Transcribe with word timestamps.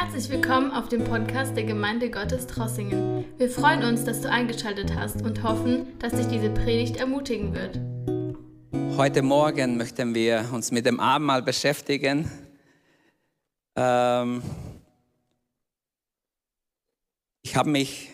Herzlich 0.00 0.28
willkommen 0.30 0.70
auf 0.70 0.88
dem 0.88 1.02
Podcast 1.02 1.56
der 1.56 1.64
Gemeinde 1.64 2.08
Gottes 2.08 2.46
Trossingen. 2.46 3.24
Wir 3.36 3.50
freuen 3.50 3.82
uns, 3.82 4.04
dass 4.04 4.20
du 4.20 4.30
eingeschaltet 4.30 4.94
hast 4.94 5.22
und 5.22 5.42
hoffen, 5.42 5.98
dass 5.98 6.12
dich 6.12 6.28
diese 6.28 6.50
Predigt 6.50 6.98
ermutigen 6.98 7.52
wird. 7.52 7.80
Heute 8.96 9.22
Morgen 9.22 9.76
möchten 9.76 10.14
wir 10.14 10.48
uns 10.52 10.70
mit 10.70 10.86
dem 10.86 11.00
Abendmahl 11.00 11.42
beschäftigen. 11.42 12.30
Ähm 13.74 14.40
ich 17.42 17.56
habe 17.56 17.68
mich 17.68 18.10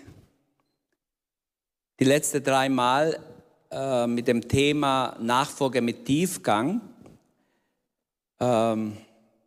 die 2.01 2.05
letzten 2.05 2.43
drei 2.43 2.71
Mal 2.71 3.21
äh, 3.71 4.07
mit 4.07 4.27
dem 4.27 4.49
Thema 4.49 5.19
Nachfolge 5.21 5.83
mit 5.83 6.07
Tiefgang 6.07 6.81
ähm, 8.41 8.97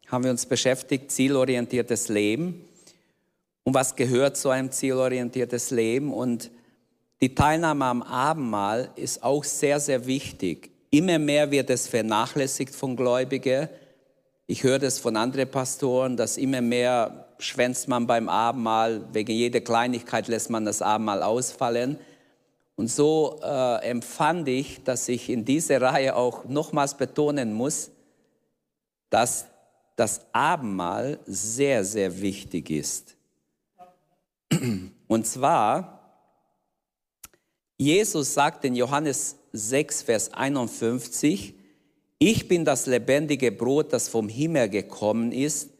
haben 0.07 0.23
wir 0.23 0.31
uns 0.31 0.45
beschäftigt, 0.45 1.11
zielorientiertes 1.11 2.07
Leben. 2.07 2.65
Und 3.63 3.73
was 3.73 3.95
gehört 3.95 4.37
zu 4.37 4.49
einem 4.49 4.71
zielorientiertes 4.71 5.71
Leben? 5.71 6.13
Und 6.13 6.49
die 7.21 7.35
Teilnahme 7.35 7.85
am 7.85 8.01
Abendmahl 8.01 8.89
ist 8.95 9.23
auch 9.23 9.43
sehr, 9.43 9.79
sehr 9.79 10.05
wichtig. 10.05 10.71
Immer 10.89 11.19
mehr 11.19 11.51
wird 11.51 11.69
es 11.69 11.87
vernachlässigt 11.87 12.73
von 12.73 12.95
Gläubigen. 12.95 13.67
Ich 14.45 14.63
höre 14.63 14.79
das 14.79 14.99
von 14.99 15.17
anderen 15.17 15.51
Pastoren, 15.51 16.15
dass 16.15 16.37
immer 16.37 16.61
mehr 16.61 17.27
schwänzt 17.39 17.89
man 17.89 18.07
beim 18.07 18.29
Abendmahl. 18.29 19.01
Wegen 19.11 19.33
jeder 19.33 19.59
Kleinigkeit 19.59 20.29
lässt 20.29 20.49
man 20.49 20.63
das 20.63 20.81
Abendmahl 20.81 21.21
ausfallen. 21.21 21.97
Und 22.77 22.89
so 22.89 23.41
äh, 23.43 23.89
empfand 23.89 24.47
ich, 24.47 24.83
dass 24.83 25.09
ich 25.09 25.29
in 25.29 25.43
dieser 25.43 25.81
Reihe 25.81 26.15
auch 26.15 26.45
nochmals 26.45 26.95
betonen 26.95 27.53
muss, 27.53 27.89
dass 29.09 29.47
das 29.97 30.21
Abendmahl 30.31 31.19
sehr, 31.25 31.83
sehr 31.83 32.21
wichtig 32.21 32.69
ist. 32.69 33.17
Und 35.07 35.27
zwar, 35.27 36.23
Jesus 37.77 38.33
sagt 38.33 38.63
in 38.63 38.75
Johannes 38.75 39.35
6, 39.51 40.03
Vers 40.03 40.33
51, 40.33 41.55
ich 42.19 42.47
bin 42.47 42.63
das 42.63 42.85
lebendige 42.85 43.51
Brot, 43.51 43.91
das 43.91 44.07
vom 44.07 44.29
Himmel 44.29 44.69
gekommen 44.69 45.31
ist. 45.31 45.71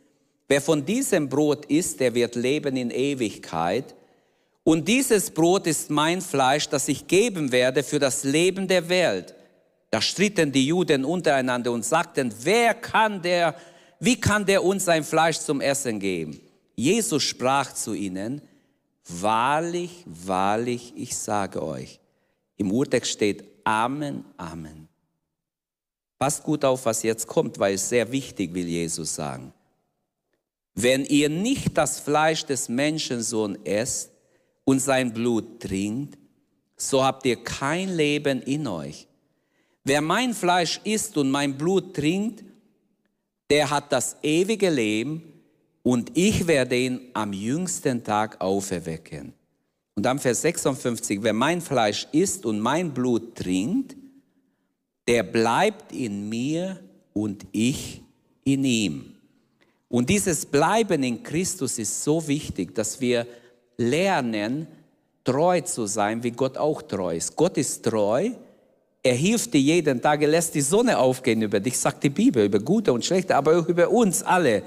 Wer 0.48 0.62
von 0.62 0.84
diesem 0.84 1.30
Brot 1.30 1.66
isst, 1.66 2.00
der 2.00 2.14
wird 2.16 2.36
leben 2.36 2.76
in 2.76 2.90
Ewigkeit. 2.90 3.96
Und 4.64 4.88
dieses 4.88 5.30
Brot 5.30 5.68
ist 5.68 5.90
mein 5.92 6.22
Fleisch, 6.22 6.68
das 6.70 6.88
ich 6.88 7.08
geben 7.08 7.52
werde 7.52 7.84
für 7.84 8.00
das 8.00 8.24
Leben 8.24 8.68
der 8.68 8.90
Welt. 8.90 9.36
Da 9.92 10.02
stritten 10.02 10.52
die 10.52 10.68
Juden 10.68 11.06
untereinander 11.06 11.72
und 11.72 11.86
sagten, 11.86 12.34
wer 12.44 12.74
kann 12.74 13.22
der 13.22 13.56
wie 14.00 14.20
kann 14.20 14.46
der 14.46 14.64
uns 14.64 14.86
sein 14.86 15.04
Fleisch 15.04 15.40
zum 15.40 15.62
Essen 15.62 16.00
geben? 16.00 16.40
Jesus 16.76 17.24
sprach 17.24 17.74
zu 17.74 17.94
ihnen, 17.94 18.42
wahrlich, 19.08 20.04
wahrlich, 20.06 20.94
ich 20.96 21.18
sage 21.18 21.64
euch. 21.64 22.00
Im 22.58 22.72
Urtext 22.72 23.12
steht 23.12 23.44
Amen, 23.64 24.24
Amen. 24.38 24.88
Passt 26.20 26.44
gut 26.44 26.66
auf, 26.66 26.86
was 26.86 27.04
jetzt 27.04 27.28
kommt, 27.28 27.60
weil 27.60 27.76
es 27.76 27.90
sehr 27.90 28.12
wichtig, 28.12 28.54
will 28.54 28.68
Jesus 28.68 29.16
sagen. 29.16 29.54
Wenn 30.74 31.06
ihr 31.06 31.30
nicht 31.30 31.78
das 31.78 32.00
Fleisch 32.00 32.46
des 32.46 32.70
Menschensohn 32.70 33.58
esst 33.66 34.12
und 34.64 34.80
sein 34.80 35.14
Blut 35.14 35.60
trinkt, 35.60 36.18
so 36.76 37.04
habt 37.04 37.26
ihr 37.26 37.44
kein 37.44 37.96
Leben 37.96 38.42
in 38.44 38.68
euch. 38.68 39.08
Wer 39.84 40.02
mein 40.02 40.34
Fleisch 40.34 40.80
isst 40.84 41.18
und 41.18 41.32
mein 41.32 41.58
Blut 41.58 41.96
trinkt, 41.96 42.44
der 43.50 43.70
hat 43.70 43.92
das 43.92 44.18
ewige 44.22 44.70
Leben 44.70 45.24
und 45.84 46.12
ich 46.18 46.48
werde 46.48 46.76
ihn 46.76 47.02
am 47.14 47.32
jüngsten 47.34 48.04
Tag 48.04 48.42
auferwecken. 48.42 49.34
Und 49.96 50.04
dann 50.04 50.20
Vers 50.20 50.42
56, 50.42 51.24
wer 51.24 51.34
mein 51.34 51.62
Fleisch 51.62 52.08
isst 52.12 52.46
und 52.46 52.60
mein 52.60 52.94
Blut 52.94 53.36
trinkt, 53.36 53.96
der 55.08 55.24
bleibt 55.24 55.92
in 55.92 56.28
mir 56.30 56.80
und 57.14 57.48
ich 57.52 58.04
in 58.44 58.64
ihm. 58.64 59.14
Und 59.90 60.10
dieses 60.10 60.46
Bleiben 60.46 61.02
in 61.02 61.24
Christus 61.24 61.80
ist 61.80 62.04
so 62.04 62.28
wichtig, 62.28 62.76
dass 62.76 63.00
wir 63.00 63.26
lernen, 63.78 64.68
treu 65.24 65.62
zu 65.62 65.86
sein, 65.86 66.22
wie 66.24 66.32
Gott 66.32 66.58
auch 66.58 66.82
treu 66.82 67.16
ist. 67.16 67.36
Gott 67.36 67.58
ist 67.58 67.84
treu 67.84 68.32
er 69.08 69.16
hilft 69.16 69.54
dir 69.54 69.62
jeden 69.62 70.02
Tag, 70.02 70.22
er 70.22 70.28
lässt 70.28 70.54
die 70.54 70.62
Sonne 70.62 70.98
aufgehen 70.98 71.42
über 71.42 71.60
dich, 71.60 71.78
sagt 71.78 72.04
die 72.04 72.10
Bibel, 72.10 72.46
über 72.46 72.60
Gute 72.60 72.92
und 72.92 73.06
Schlechte, 73.06 73.36
aber 73.36 73.58
auch 73.58 73.68
über 73.68 73.90
uns 73.90 74.22
alle. 74.22 74.64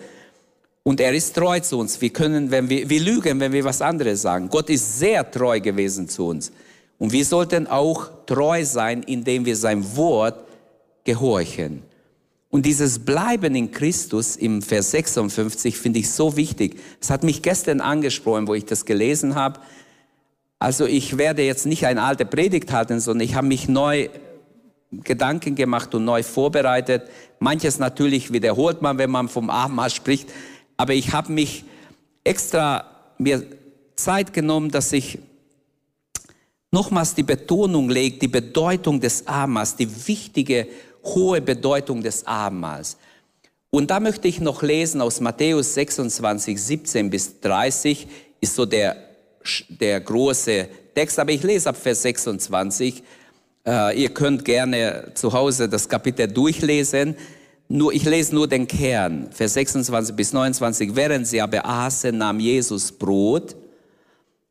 Und 0.82 0.98
er 1.00 1.12
ist 1.12 1.34
treu 1.34 1.60
zu 1.60 1.78
uns. 1.78 2.00
Wir 2.00 2.10
können, 2.10 2.50
wenn 2.50 2.68
wir, 2.68 2.88
wir 2.88 3.00
lügen, 3.00 3.38
wenn 3.38 3.52
wir 3.52 3.64
was 3.64 3.82
anderes 3.82 4.22
sagen. 4.22 4.48
Gott 4.48 4.70
ist 4.70 4.98
sehr 4.98 5.30
treu 5.30 5.60
gewesen 5.60 6.08
zu 6.08 6.26
uns. 6.26 6.52
Und 6.98 7.12
wir 7.12 7.24
sollten 7.24 7.66
auch 7.66 8.10
treu 8.26 8.64
sein, 8.64 9.02
indem 9.02 9.44
wir 9.44 9.56
sein 9.56 9.84
Wort 9.96 10.48
gehorchen. 11.04 11.82
Und 12.48 12.66
dieses 12.66 12.98
Bleiben 12.98 13.54
in 13.54 13.70
Christus 13.70 14.36
im 14.36 14.62
Vers 14.62 14.90
56 14.90 15.76
finde 15.76 16.00
ich 16.00 16.10
so 16.10 16.36
wichtig. 16.36 16.80
Es 17.00 17.10
hat 17.10 17.22
mich 17.22 17.42
gestern 17.42 17.80
angesprochen, 17.80 18.48
wo 18.48 18.54
ich 18.54 18.64
das 18.64 18.84
gelesen 18.86 19.34
habe. 19.34 19.60
Also 20.58 20.84
ich 20.86 21.16
werde 21.16 21.42
jetzt 21.42 21.64
nicht 21.64 21.86
eine 21.86 22.02
alte 22.02 22.26
Predigt 22.26 22.72
halten, 22.72 23.00
sondern 23.00 23.26
ich 23.26 23.34
habe 23.34 23.46
mich 23.46 23.68
neu 23.68 24.08
Gedanken 24.92 25.54
gemacht 25.54 25.94
und 25.94 26.04
neu 26.04 26.22
vorbereitet. 26.22 27.08
Manches 27.38 27.78
natürlich 27.78 28.32
wiederholt 28.32 28.82
man, 28.82 28.98
wenn 28.98 29.10
man 29.10 29.28
vom 29.28 29.50
Abendmahl 29.50 29.90
spricht. 29.90 30.28
Aber 30.76 30.94
ich 30.94 31.12
habe 31.12 31.32
mich 31.32 31.64
extra 32.24 32.84
mir 33.18 33.44
Zeit 33.96 34.32
genommen, 34.32 34.70
dass 34.70 34.92
ich 34.92 35.18
nochmals 36.70 37.14
die 37.14 37.22
Betonung 37.22 37.90
lege, 37.90 38.18
die 38.18 38.28
Bedeutung 38.28 39.00
des 39.00 39.26
Abendmahls, 39.26 39.76
die 39.76 40.08
wichtige, 40.08 40.66
hohe 41.04 41.40
Bedeutung 41.40 42.02
des 42.02 42.26
Abendmahls. 42.26 42.96
Und 43.70 43.90
da 43.90 44.00
möchte 44.00 44.26
ich 44.26 44.40
noch 44.40 44.62
lesen 44.62 45.00
aus 45.00 45.20
Matthäus 45.20 45.74
26, 45.74 46.60
17 46.60 47.10
bis 47.10 47.40
30, 47.40 48.08
ist 48.40 48.54
so 48.54 48.66
der 48.66 49.10
der 49.68 50.00
große 50.00 50.68
Text, 50.94 51.18
aber 51.18 51.32
ich 51.32 51.42
lese 51.42 51.68
ab 51.68 51.76
Vers 51.76 52.02
26. 52.02 53.02
Äh, 53.66 54.03
ihr 54.03 54.09
könnt 54.10 54.44
gerne 54.44 55.12
zu 55.15 55.32
Hause 55.32 55.69
das 55.69 55.88
Kapitel 55.88 56.28
durchlesen. 56.28 57.15
Nur, 57.69 57.93
ich 57.93 58.04
lese 58.04 58.34
nur 58.34 58.48
den 58.48 58.66
Kern, 58.66 59.28
Vers 59.31 59.54
26 59.54 60.16
bis 60.16 60.32
29. 60.32 60.97
Während 60.97 61.26
sie 61.26 61.41
aber 61.41 61.65
aßen, 61.65 62.16
nahm 62.16 62.41
Jesus 62.41 62.91
Brot, 62.91 63.54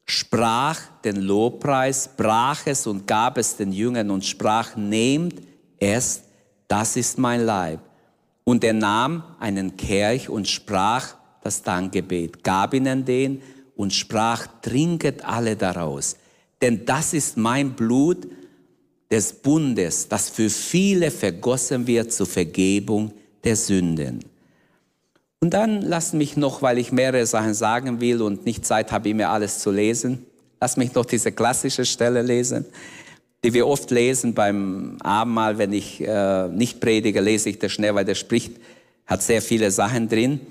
sprach 0.06 0.80
den 1.04 1.18
Lobpreis, 1.18 2.10
brach 2.16 2.62
es 2.66 2.88
und 2.88 3.08
gab 3.08 3.38
es 3.38 3.58
den 3.58 3.72
Jüngern 3.72 4.10
und 4.10 4.26
sprach, 4.26 4.76
nehmt 4.76 5.42
es, 5.80 6.22
das 6.68 6.96
ist 6.96 7.18
mein 7.18 7.46
Leib. 7.46 7.80
Und 8.44 8.64
er 8.64 8.74
nahm 8.74 9.24
einen 9.40 9.76
Kelch 9.76 10.30
und 10.30 10.48
sprach 10.48 11.16
das 11.42 11.62
Dankgebet, 11.62 12.44
gab 12.44 12.74
ihnen 12.74 13.06
den 13.06 13.42
und 13.76 13.94
sprach, 13.94 14.48
trinket 14.62 15.24
alle 15.26 15.56
daraus, 15.56 16.16
denn 16.62 16.86
das 16.86 17.14
ist 17.14 17.38
mein 17.38 17.74
Blut 17.74 18.28
des 19.12 19.34
Bundes, 19.34 20.08
das 20.08 20.30
für 20.30 20.50
viele 20.50 21.12
vergossen 21.12 21.88
wird 21.88 22.14
zur 22.14 22.28
Vergebung 22.28 23.12
der 23.44 23.56
Sünden. 23.56 24.20
Und 25.42 25.54
dann 25.54 25.82
lass 25.82 26.14
mich 26.14 26.36
noch, 26.36 26.62
weil 26.62 26.78
ich 26.78 26.92
mehrere 26.92 27.26
Sachen 27.26 27.54
sagen 27.54 28.02
will 28.02 28.22
und 28.22 28.46
nicht 28.46 28.66
Zeit 28.66 28.92
habe, 28.92 29.14
mir 29.14 29.30
alles 29.30 29.60
zu 29.60 29.72
lesen, 29.72 30.26
lass 30.60 30.78
mich 30.78 30.94
noch 30.94 31.06
diese 31.06 31.32
klassische 31.32 31.86
Stelle 31.86 32.22
lesen, 32.22 32.66
die 33.44 33.54
wir 33.54 33.66
oft 33.66 33.90
lesen 33.90 34.34
beim 34.34 34.98
Abendmahl, 35.02 35.58
wenn 35.58 35.72
ich 35.72 36.02
äh, 36.02 36.50
nicht 36.50 36.82
predige, 36.82 37.22
lese 37.22 37.50
ich 37.50 37.60
das 37.60 37.72
schnell, 37.72 37.96
weil 37.96 38.04
der 38.04 38.16
spricht, 38.16 38.58
hat 39.06 39.24
sehr 39.24 39.42
viele 39.42 39.72
Sachen 39.72 40.10
drin. 40.10 40.42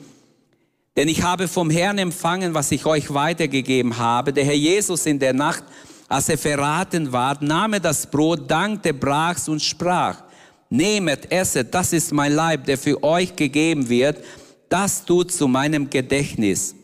Denn 0.97 1.07
ich 1.07 1.23
habe 1.23 1.47
vom 1.47 1.71
Herrn 1.71 1.99
empfangen, 1.99 2.55
was 2.55 2.73
ich 2.73 2.87
euch 2.87 3.13
weitergegeben 3.13 3.99
habe. 3.99 4.33
Der 4.33 4.45
Herr 4.45 4.55
Jesus 4.55 5.07
in 5.07 5.19
der 5.19 5.35
Nacht, 5.35 5.63
als 6.09 6.29
er 6.31 6.39
verraten 6.39 7.13
war, 7.13 7.37
nahm 7.43 7.75
er 7.75 7.81
das 7.81 8.07
Brot, 8.07 8.51
dankte, 8.51 8.95
brach's 8.95 9.49
und 9.49 9.63
sprach, 9.63 10.23
nehmet, 10.71 11.31
esset, 11.31 11.73
das 11.73 11.93
ist 11.93 12.13
mein 12.13 12.33
Leib, 12.33 12.65
der 12.65 12.79
für 12.79 13.03
euch 13.03 13.37
gegeben 13.37 13.89
wird, 13.89 14.19
das 14.69 15.05
tut 15.05 15.31
zu 15.33 15.47
meinem 15.49 15.89
Gedächtnis. 15.89 16.75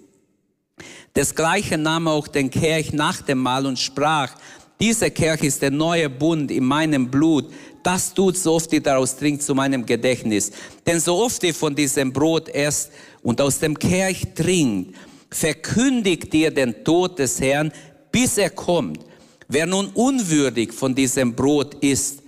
Desgleichen 1.17 1.83
nahm 1.83 2.07
er 2.07 2.13
auch 2.13 2.29
den 2.29 2.51
Kelch 2.51 2.93
nach 2.93 3.23
dem 3.23 3.39
Mahl 3.39 3.67
und 3.67 3.79
sprach, 3.79 4.35
dieser 4.81 5.11
Kelch 5.11 5.43
ist 5.43 5.63
der 5.63 5.71
neue 5.71 6.11
Bund 6.11 6.51
in 6.51 6.65
meinem 6.65 7.09
Blut. 7.09 7.53
Das 7.83 8.13
tut 8.13 8.37
so 8.37 8.55
oft 8.55 8.73
ihr 8.73 8.83
daraus 8.83 9.17
trinkt 9.17 9.43
zu 9.43 9.55
meinem 9.55 9.87
Gedächtnis. 9.87 10.51
Denn 10.85 10.99
so 10.99 11.17
oft 11.17 11.43
ihr 11.45 11.55
von 11.55 11.75
diesem 11.75 12.13
Brot 12.13 12.49
esst 12.49 12.91
und 13.23 13.41
aus 13.41 13.61
dem 13.61 13.79
Kelch 13.79 14.25
trinkt, 14.35 14.97
verkündigt 15.31 16.35
ihr 16.35 16.51
den 16.51 16.85
Tod 16.85 17.19
des 17.19 17.41
Herrn, 17.41 17.73
bis 18.11 18.37
er 18.37 18.51
kommt. 18.51 19.05
Wer 19.49 19.67
nun 19.67 19.89
unwürdig 19.89 20.73
von 20.73 20.95
diesem 20.95 21.35
Brot 21.35 21.75
isst 21.83 22.23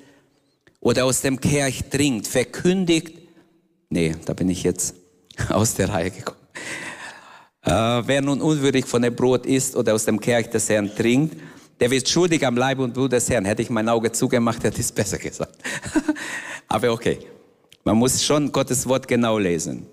oder 0.80 1.04
aus 1.04 1.20
dem 1.20 1.40
Kelch 1.40 1.84
trinkt, 1.90 2.26
verkündigt, 2.26 3.12
nee, 3.88 4.14
da 4.24 4.34
bin 4.34 4.48
ich 4.48 4.62
jetzt 4.62 4.94
aus 5.48 5.74
der 5.74 5.88
Reihe 5.88 6.10
gekommen. 6.10 6.38
Äh, 7.62 7.70
wer 7.70 8.22
nun 8.22 8.40
unwürdig 8.40 8.86
von 8.86 9.02
dem 9.02 9.14
Brot 9.14 9.46
isst 9.46 9.74
oder 9.74 9.94
aus 9.94 10.04
dem 10.04 10.20
Kelch 10.20 10.48
des 10.50 10.68
Herrn 10.68 10.94
trinkt, 10.94 11.36
der 11.80 11.90
wird 11.90 12.08
schuldig 12.08 12.46
am 12.46 12.56
Leib 12.56 12.78
und 12.78 12.94
Blut 12.94 13.12
des 13.12 13.28
Herrn. 13.28 13.44
Hätte 13.44 13.62
ich 13.62 13.70
mein 13.70 13.88
Auge 13.88 14.12
zugemacht, 14.12 14.62
hätte 14.62 14.80
ich 14.80 14.86
es 14.86 14.92
besser 14.92 15.18
gesagt. 15.18 15.56
Aber 16.68 16.92
okay, 16.92 17.18
man 17.84 17.96
muss 17.96 18.22
schon 18.22 18.50
Gottes 18.50 18.86
Wort 18.86 19.06
genau 19.06 19.38
lesen. 19.38 19.86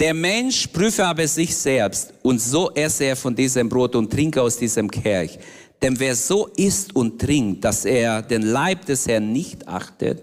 Der 0.00 0.14
Mensch 0.14 0.68
prüfe 0.68 1.04
aber 1.04 1.26
sich 1.26 1.56
selbst 1.56 2.14
und 2.22 2.40
so 2.40 2.70
esse 2.70 3.02
er 3.02 3.16
von 3.16 3.34
diesem 3.34 3.68
Brot 3.68 3.96
und 3.96 4.08
trinke 4.08 4.40
aus 4.40 4.56
diesem 4.56 4.88
Kelch. 4.88 5.40
Denn 5.82 5.98
wer 6.00 6.14
so 6.14 6.46
isst 6.56 6.94
und 6.96 7.20
trinkt, 7.20 7.64
dass 7.64 7.84
er 7.84 8.22
den 8.22 8.42
Leib 8.42 8.86
des 8.86 9.06
Herrn 9.06 9.32
nicht 9.32 9.68
achtet, 9.68 10.22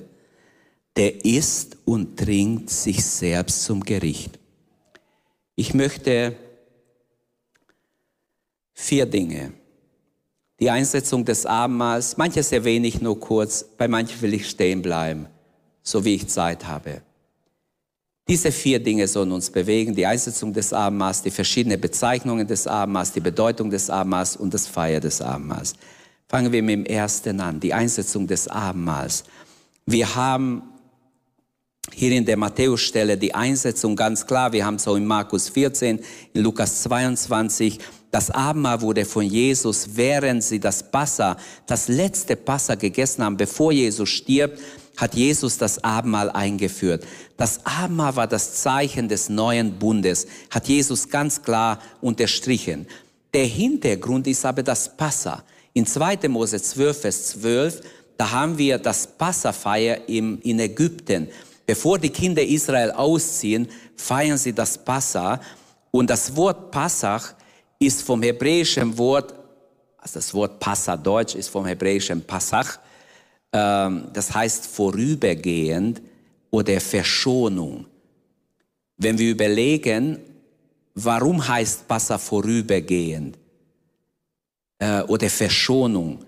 der 0.96 1.24
isst 1.26 1.78
und 1.86 2.18
trinkt 2.18 2.70
sich 2.70 3.06
selbst 3.06 3.64
zum 3.64 3.84
Gericht. 3.84 4.40
Ich 5.56 5.74
möchte 5.74 6.36
vier 8.74 9.06
Dinge 9.06 9.54
die 10.60 10.70
Einsetzung 10.70 11.26
des 11.26 11.46
Abendmahls, 11.46 12.16
manches 12.18 12.50
sehr 12.50 12.64
wenig, 12.64 13.02
nur 13.02 13.20
kurz, 13.20 13.64
bei 13.78 13.88
manchen 13.88 14.22
will 14.22 14.34
ich 14.34 14.50
stehen 14.50 14.82
bleiben, 14.82 15.28
so 15.84 16.06
wie 16.06 16.16
ich 16.16 16.28
Zeit 16.28 16.66
habe. 16.66 17.02
Diese 18.28 18.52
vier 18.52 18.80
Dinge 18.80 19.08
sollen 19.08 19.32
uns 19.32 19.52
bewegen, 19.52 19.94
die 19.94 20.06
Einsetzung 20.06 20.52
des 20.52 20.74
Abendmahls, 20.74 21.22
die 21.22 21.30
verschiedenen 21.30 21.80
Bezeichnungen 21.80 22.48
des 22.48 22.66
Abendmahls, 22.66 23.12
die 23.12 23.20
Bedeutung 23.20 23.70
des 23.70 23.90
Abendmahls 23.90 24.36
und 24.36 24.54
das 24.54 24.68
Feier 24.68 25.00
des 25.00 25.22
Abendmahls. 25.22 25.76
Fangen 26.28 26.52
wir 26.52 26.64
mit 26.64 26.74
dem 26.74 26.86
ersten 26.86 27.40
an, 27.40 27.60
die 27.60 27.74
Einsetzung 27.74 28.26
des 28.26 28.48
Abendmahls. 28.48 29.26
Wir 29.86 30.16
haben 30.16 30.64
hier 31.94 32.12
in 32.14 32.26
der 32.26 32.38
Matthäusstelle 32.38 33.16
die 33.16 33.36
Einsetzung 33.36 33.96
ganz 33.96 34.26
klar. 34.26 34.52
Wir 34.52 34.66
haben 34.66 34.76
es 34.76 34.88
auch 34.88 34.96
in 34.96 35.06
Markus 35.06 35.50
14, 35.50 36.00
in 36.34 36.42
Lukas 36.42 36.82
22 36.82 37.80
das 38.16 38.32
Abendmahl 38.32 38.80
wurde 38.80 39.04
von 39.04 39.26
Jesus, 39.26 39.90
während 39.94 40.42
sie 40.42 40.58
das 40.58 40.90
Passa, 40.90 41.36
das 41.68 41.90
letzte 41.90 42.38
Passa 42.38 42.76
gegessen 42.76 43.26
haben, 43.26 43.36
bevor 43.36 43.74
Jesus 43.74 44.08
stirbt, 44.08 44.58
hat 44.98 45.16
Jesus 45.16 45.58
das 45.58 45.84
Abendmahl 45.84 46.30
eingeführt. 46.32 47.06
Das 47.38 47.66
Abendmahl 47.66 48.16
war 48.16 48.28
das 48.28 48.56
Zeichen 48.56 49.10
des 49.10 49.30
neuen 49.30 49.78
Bundes, 49.78 50.28
hat 50.50 50.68
Jesus 50.68 51.10
ganz 51.10 51.42
klar 51.42 51.80
unterstrichen. 52.02 52.88
Der 53.34 53.46
Hintergrund 53.46 54.28
ist 54.28 54.46
aber 54.46 54.64
das 54.64 54.96
Passa. 54.96 55.44
In 55.74 55.86
2. 55.86 56.30
Mose 56.30 56.62
12, 56.62 57.02
Vers 57.02 57.28
12, 57.32 57.82
da 58.18 58.32
haben 58.32 58.58
wir 58.58 58.78
das 58.78 59.06
Passafeier 59.06 60.08
im, 60.08 60.40
in 60.42 60.60
Ägypten. 60.60 61.28
Bevor 61.66 62.00
die 62.00 62.10
Kinder 62.10 62.42
Israel 62.42 62.92
ausziehen, 62.92 63.68
feiern 63.98 64.38
sie 64.38 64.54
das 64.54 64.78
Passa. 64.78 65.42
Und 65.92 66.10
das 66.10 66.36
Wort 66.36 66.72
Passach 66.72 67.34
ist 67.80 68.04
vom 68.04 68.22
hebräischen 68.24 68.98
Wort, 68.98 69.34
also 69.98 70.14
das 70.14 70.34
Wort 70.34 70.60
Passa 70.60 70.96
Deutsch 70.96 71.36
ist 71.36 71.50
vom 71.50 71.66
hebräischen 71.66 72.22
Passach, 72.22 72.80
das 73.56 74.34
heißt 74.34 74.68
vorübergehend 74.68 76.02
oder 76.52 76.80
Verschonung. 76.80 77.86
Wenn 78.98 79.18
wir 79.18 79.32
überlegen, 79.32 80.20
warum 80.94 81.46
heißt 81.46 81.88
Passa 81.88 82.18
vorübergehend 82.18 83.38
äh, 84.80 85.02
oder 85.04 85.30
Verschonung? 85.30 86.20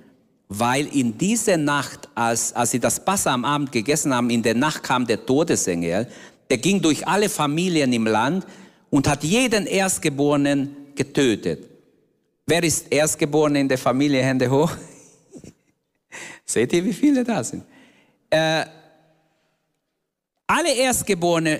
Weil 0.49 0.87
in 0.95 1.17
dieser 1.17 1.57
Nacht, 1.57 2.07
als, 2.15 2.53
als 2.53 2.71
sie 2.71 2.79
das 2.79 3.03
Passa 3.03 3.33
am 3.33 3.43
Abend 3.43 3.71
gegessen 3.71 4.13
haben, 4.13 4.29
in 4.29 4.43
der 4.43 4.55
Nacht 4.55 4.83
kam 4.83 5.05
der 5.05 5.25
Todesengel, 5.25 6.07
der 6.49 6.57
ging 6.57 6.81
durch 6.81 7.05
alle 7.05 7.27
Familien 7.27 7.91
im 7.91 8.05
Land 8.05 8.45
und 8.89 9.07
hat 9.07 9.23
jeden 9.23 9.65
Erstgeborenen 9.65 10.75
getötet. 10.95 11.67
Wer 12.45 12.63
ist 12.63 12.89
Erstgeboren 12.89 13.55
in 13.55 13.67
der 13.67 13.77
Familie? 13.77 14.23
Hände 14.23 14.49
hoch. 14.49 14.71
Seht 16.49 16.71
ihr, 16.71 16.83
wie 16.85 16.93
viele 16.93 17.23
da 17.23 17.43
sind? 17.43 17.63
Äh, 18.29 18.65
alle 20.47 20.73
Erstgeborene 20.73 21.59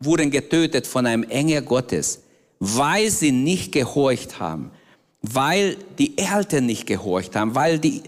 wurden 0.00 0.30
getötet 0.30 0.86
von 0.86 1.06
einem 1.06 1.22
Engel 1.24 1.62
Gottes, 1.62 2.20
weil 2.58 3.10
sie 3.10 3.30
nicht 3.30 3.70
gehorcht 3.72 4.40
haben, 4.40 4.72
weil 5.22 5.76
die 5.98 6.18
Eltern 6.18 6.66
nicht 6.66 6.86
gehorcht 6.86 7.36
haben, 7.36 7.54
weil 7.54 7.78
die 7.78 8.02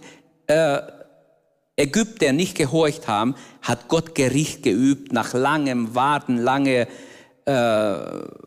äh, 0.48 0.80
Ägypter 1.76 2.32
nicht 2.32 2.56
gehorcht 2.56 3.06
haben, 3.06 3.36
hat 3.62 3.88
Gott 3.88 4.14
Gericht 4.14 4.62
geübt 4.62 5.12
nach 5.12 5.32
langem 5.32 5.94
Warten, 5.94 6.38
lange 6.38 6.88
äh, 7.44 7.94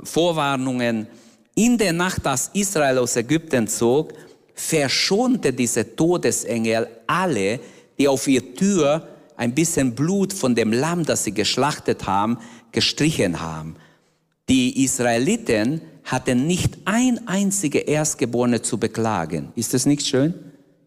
Vorwarnungen 0.04 1.08
in 1.56 1.78
der 1.78 1.94
Nacht, 1.94 2.26
als 2.28 2.50
Israel 2.54 2.98
aus 2.98 3.16
Ägypten 3.16 3.68
zog, 3.68 4.14
verschonte 4.60 5.54
dieser 5.54 5.96
Todesengel 5.96 6.88
alle, 7.08 7.62
die 7.98 8.08
auf 8.10 8.28
ihr 8.28 8.54
Tür 8.56 9.08
ein 9.38 9.56
bisschen 9.56 9.96
Blut 9.96 10.34
von 10.34 10.54
dem 10.54 10.74
Lamm, 10.74 11.06
das 11.06 11.24
sie 11.24 11.32
geschlachtet 11.32 12.06
haben, 12.06 12.38
gestrichen 12.74 13.40
haben. 13.40 13.78
Die 14.50 14.84
Israeliten 14.84 15.82
hatten 16.04 16.46
nicht 16.46 16.78
ein 16.84 17.26
einziger 17.28 17.88
Erstgeborene 17.88 18.62
zu 18.62 18.78
beklagen. 18.78 19.54
Ist 19.56 19.74
das 19.74 19.86
nicht 19.86 20.06
schön? 20.06 20.34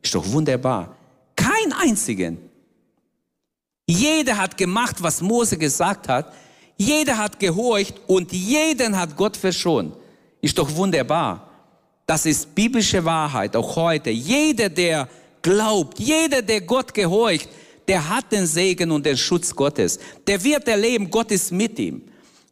Ist 0.03 0.15
doch 0.15 0.31
wunderbar. 0.31 0.95
Kein 1.35 1.73
einzigen. 1.73 2.39
Jeder 3.89 4.37
hat 4.37 4.59
gemacht, 4.59 4.97
was 5.01 5.23
Mose 5.23 5.57
gesagt 5.57 6.09
hat. 6.09 6.35
Jeder 6.77 7.17
hat 7.17 7.41
gehorcht 7.41 7.95
und 8.07 8.33
jeden 8.33 8.99
hat 8.99 9.17
Gott 9.17 9.37
verschont. 9.37 9.97
Ist 10.43 10.59
doch 10.59 10.75
wunderbar. 10.75 11.52
Das 12.07 12.27
ist 12.27 12.55
biblische 12.55 13.05
Wahrheit, 13.05 13.57
auch 13.57 13.77
heute. 13.77 14.11
Jeder, 14.11 14.69
der 14.69 15.09
glaubt, 15.41 15.99
jeder, 15.99 16.43
der 16.43 16.61
Gott 16.61 16.93
gehorcht, 16.93 17.49
der 17.89 18.09
hat 18.09 18.31
den 18.31 18.47
Segen 18.47 18.91
und 18.91 19.07
den 19.07 19.17
Schutz 19.17 19.55
Gottes. 19.55 19.99
Der 20.27 20.43
wird 20.43 20.69
erleben, 20.69 21.11
Gott 21.11 21.31
ist 21.31 21.53
mit 21.53 21.79
ihm. 21.79 22.03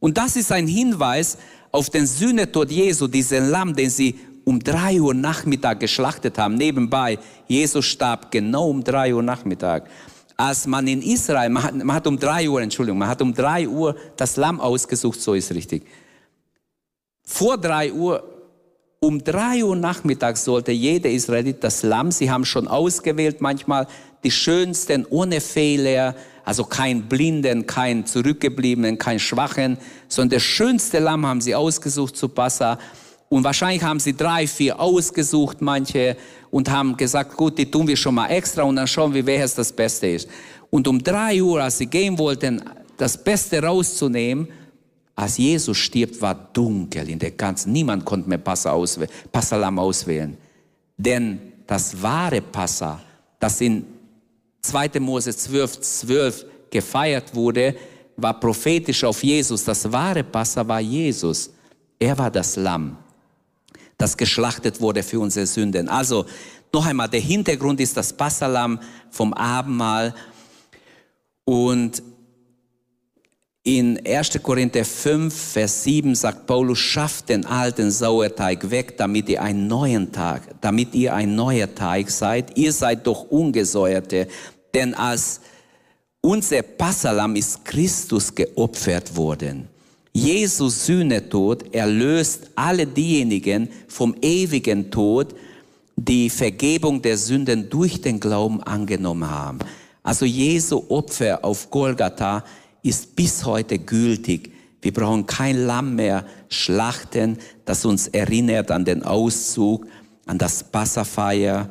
Und 0.00 0.17
das 0.17 0.37
ist 0.37 0.50
ein 0.50 0.67
Hinweis 0.67 1.38
auf 1.70 1.91
den 1.91 2.06
Sühnetod 2.06 2.70
Jesu, 2.70 3.06
diesen 3.06 3.50
Lamm, 3.50 3.75
den 3.75 3.91
sie 3.91 4.19
um 4.44 4.58
drei 4.58 5.00
Uhr 5.00 5.14
Nachmittag 5.14 5.81
geschlachtet 5.81 6.38
haben. 6.38 6.55
Nebenbei, 6.55 7.19
Jesus 7.46 7.85
starb 7.87 8.31
genau 8.31 8.70
um 8.70 8.82
drei 8.82 9.14
Uhr 9.14 9.23
Nachmittag. 9.23 9.88
Als 10.37 10.67
man 10.67 10.88
in 10.88 11.03
Israel, 11.03 11.50
man 11.50 11.62
hat, 11.62 11.75
man 11.75 11.94
hat 11.94 12.06
um 12.06 12.19
drei 12.19 12.49
Uhr, 12.49 12.62
Entschuldigung, 12.62 12.99
man 12.99 13.08
hat 13.08 13.20
um 13.20 13.35
drei 13.35 13.69
Uhr 13.69 13.94
das 14.17 14.36
Lamm 14.36 14.58
ausgesucht, 14.58 15.20
so 15.20 15.34
ist 15.34 15.53
richtig 15.53 15.84
vor 17.31 17.56
drei 17.56 17.93
Uhr, 17.93 18.40
um 19.03 19.25
drei 19.25 19.65
Uhr 19.65 19.77
nachmittags 19.77 20.45
sollte 20.45 20.73
jeder 20.73 21.09
Israelit 21.09 21.65
das 21.65 21.83
Lamm, 21.83 22.13
sie 22.13 22.31
haben 22.31 22.45
schon 22.45 22.69
ausgewählt 22.69 23.41
manchmal 23.41 23.87
die 24.23 24.31
schönsten 24.31 25.07
ohne 25.09 25.41
Fehler, 25.41 26.15
also 26.45 26.65
kein 26.65 27.09
Blinden, 27.09 27.67
kein 27.67 28.05
Zurückgebliebenen, 28.05 28.99
kein 28.99 29.19
Schwachen, 29.19 29.79
sondern 30.07 30.37
das 30.37 30.43
schönste 30.43 30.99
Lamm 30.99 31.25
haben 31.25 31.41
sie 31.41 31.55
ausgesucht 31.55 32.15
zu 32.15 32.29
Passa. 32.29 32.79
Und 33.31 33.43
wahrscheinlich 33.43 33.83
haben 33.83 34.01
sie 34.01 34.15
drei, 34.15 34.47
vier 34.47 34.79
ausgesucht, 34.79 35.63
manche, 35.63 36.17
und 36.51 36.69
haben 36.71 36.95
gesagt, 36.97 37.37
gut, 37.37 37.57
die 37.57 37.71
tun 37.71 37.89
wir 37.89 37.97
schon 37.97 38.17
mal 38.17 38.29
extra 38.29 38.65
und 38.65 38.77
dann 38.77 38.87
schauen 38.87 39.15
wir, 39.15 39.25
welches 39.25 39.55
das 39.55 39.73
Beste 39.73 40.09
ist. 40.09 40.29
Und 40.69 40.87
um 40.87 41.03
drei 41.03 41.43
Uhr, 41.43 41.63
als 41.63 41.79
sie 41.79 41.87
gehen 41.87 42.19
wollten, 42.19 42.63
das 42.99 43.17
Beste 43.17 43.63
rauszunehmen, 43.63 44.49
als 45.20 45.36
Jesus 45.36 45.77
stirbt, 45.77 46.20
war 46.22 46.34
dunkel 46.34 47.10
in 47.10 47.19
der 47.19 47.32
ganzen, 47.32 47.72
niemand 47.72 48.06
konnte 48.06 48.27
mehr 48.27 48.39
Passa 48.39 48.70
auswählen, 48.72 49.10
Passalam 49.31 49.79
auswählen. 49.79 50.34
Denn 50.96 51.39
das 51.67 52.00
wahre 52.00 52.41
Passa, 52.41 52.98
das 53.39 53.60
in 53.60 53.84
2. 54.62 54.98
Mose 54.98 55.36
12, 55.36 55.81
12 55.81 56.46
gefeiert 56.70 57.34
wurde, 57.34 57.77
war 58.17 58.41
prophetisch 58.41 59.05
auf 59.05 59.22
Jesus. 59.22 59.62
Das 59.62 59.93
wahre 59.93 60.24
Passa 60.24 60.67
war 60.67 60.81
Jesus. 60.81 61.50
Er 61.98 62.17
war 62.17 62.31
das 62.31 62.56
Lamm, 62.56 62.96
das 63.98 64.17
geschlachtet 64.17 64.81
wurde 64.81 65.03
für 65.03 65.20
unsere 65.20 65.46
Sünden. 65.46 65.91
Also, 65.91 66.24
noch 66.72 66.86
einmal, 66.86 67.10
der 67.10 67.20
Hintergrund 67.20 67.79
ist 67.81 67.94
das 67.94 68.10
Passalam 68.10 68.81
vom 69.10 69.34
Abendmahl. 69.34 70.15
Und 71.44 72.03
in 73.62 74.00
1. 74.06 74.43
Korinther 74.43 74.84
5, 74.84 75.34
Vers 75.34 75.84
7 75.84 76.14
sagt 76.14 76.46
Paulus, 76.46 76.79
schafft 76.79 77.29
den 77.29 77.44
alten 77.44 77.90
Sauerteig 77.90 78.70
weg, 78.70 78.96
damit 78.96 79.29
ihr 79.29 79.43
einen 79.43 79.67
neuen 79.67 80.10
Tag, 80.12 80.43
damit 80.62 80.94
ihr 80.94 81.14
ein 81.14 81.34
neuer 81.34 81.74
Teig 81.74 82.10
seid. 82.10 82.56
Ihr 82.56 82.72
seid 82.72 83.06
doch 83.06 83.31
ungesäuerte, 83.31 84.29
denn 84.72 84.94
als 84.94 85.40
unser 86.22 86.62
Passalam 86.62 87.36
ist 87.36 87.64
Christus 87.64 88.34
geopfert 88.34 89.14
worden. 89.14 89.69
Jesus 90.12 90.86
Sühnetod 90.86 91.72
erlöst 91.74 92.50
alle 92.55 92.86
diejenigen 92.86 93.69
vom 93.88 94.14
ewigen 94.20 94.90
Tod, 94.90 95.34
die 95.96 96.31
Vergebung 96.31 97.00
der 97.02 97.17
Sünden 97.17 97.69
durch 97.69 98.00
den 98.00 98.19
Glauben 98.19 98.62
angenommen 98.62 99.31
haben. 99.31 99.58
Also 100.02 100.24
Jesu 100.24 100.82
Opfer 100.88 101.44
auf 101.44 101.70
Golgatha 101.70 102.43
ist 102.82 103.17
bis 103.17 103.44
heute 103.44 103.79
gültig. 103.79 104.53
Wir 104.82 104.93
brauchen 104.93 105.27
kein 105.27 105.67
Lamm 105.67 105.96
mehr 105.96 106.27
schlachten, 106.49 107.39
das 107.65 107.84
uns 107.84 108.08
erinnert 108.08 108.70
an 108.70 108.84
den 108.84 109.03
Auszug, 109.03 109.87
an 110.27 110.39
das 110.39 110.65
Passafeier, 110.65 111.69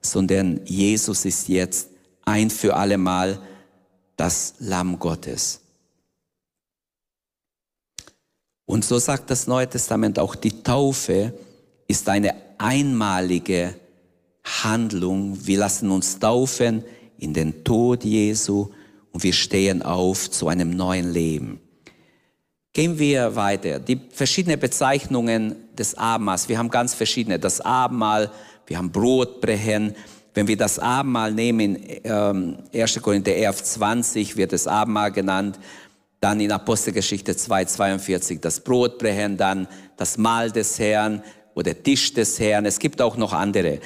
sondern 0.00 0.60
Jesus 0.64 1.24
ist 1.24 1.48
jetzt 1.48 1.88
ein 2.24 2.50
für 2.50 2.76
allemal 2.76 3.40
das 4.16 4.54
Lamm 4.58 4.98
Gottes. 4.98 5.60
Und 8.64 8.84
so 8.84 8.98
sagt 8.98 9.30
das 9.30 9.46
Neue 9.46 9.68
Testament 9.68 10.18
auch, 10.18 10.34
die 10.34 10.62
Taufe 10.62 11.34
ist 11.88 12.08
eine 12.08 12.34
einmalige 12.58 13.74
Handlung. 14.44 15.36
Wir 15.44 15.58
lassen 15.58 15.90
uns 15.90 16.18
taufen 16.18 16.84
in 17.18 17.34
den 17.34 17.64
Tod 17.64 18.04
Jesu 18.04 18.70
und 19.12 19.22
wir 19.22 19.32
stehen 19.32 19.82
auf 19.82 20.30
zu 20.30 20.48
einem 20.48 20.70
neuen 20.70 21.12
Leben. 21.12 21.60
Gehen 22.72 22.98
wir 22.98 23.36
weiter. 23.36 23.78
Die 23.78 24.00
verschiedenen 24.10 24.58
Bezeichnungen 24.58 25.56
des 25.76 25.96
Abendmahls. 25.96 26.48
Wir 26.48 26.58
haben 26.58 26.70
ganz 26.70 26.94
verschiedene. 26.94 27.38
Das 27.38 27.60
Abendmahl, 27.60 28.30
wir 28.66 28.78
haben 28.78 28.90
Brotbrechen. 28.90 29.94
Wenn 30.32 30.48
wir 30.48 30.56
das 30.56 30.78
Abendmahl 30.78 31.32
nehmen, 31.32 31.76
in 31.76 32.00
ähm, 32.04 32.56
1. 32.74 33.02
Korinther 33.02 33.34
11, 33.34 33.62
20 33.62 34.36
wird 34.38 34.54
das 34.54 34.66
Abendmahl 34.66 35.12
genannt. 35.12 35.58
Dann 36.20 36.40
in 36.40 36.50
Apostelgeschichte 36.50 37.36
2, 37.36 37.66
42 37.66 38.40
das 38.40 38.60
Brotbrechen, 38.60 39.36
dann 39.36 39.68
das 39.98 40.16
Mahl 40.16 40.50
des 40.50 40.78
Herrn 40.78 41.22
oder 41.54 41.80
Tisch 41.82 42.14
des 42.14 42.40
Herrn. 42.40 42.64
Es 42.64 42.78
gibt 42.78 43.02
auch 43.02 43.18
noch 43.18 43.34
andere. 43.34 43.80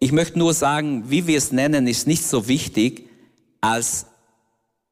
Ich 0.00 0.12
möchte 0.12 0.38
nur 0.38 0.52
sagen, 0.52 1.04
wie 1.08 1.26
wir 1.26 1.38
es 1.38 1.50
nennen, 1.50 1.86
ist 1.86 2.06
nicht 2.06 2.26
so 2.26 2.46
wichtig, 2.46 3.08
als 3.62 4.06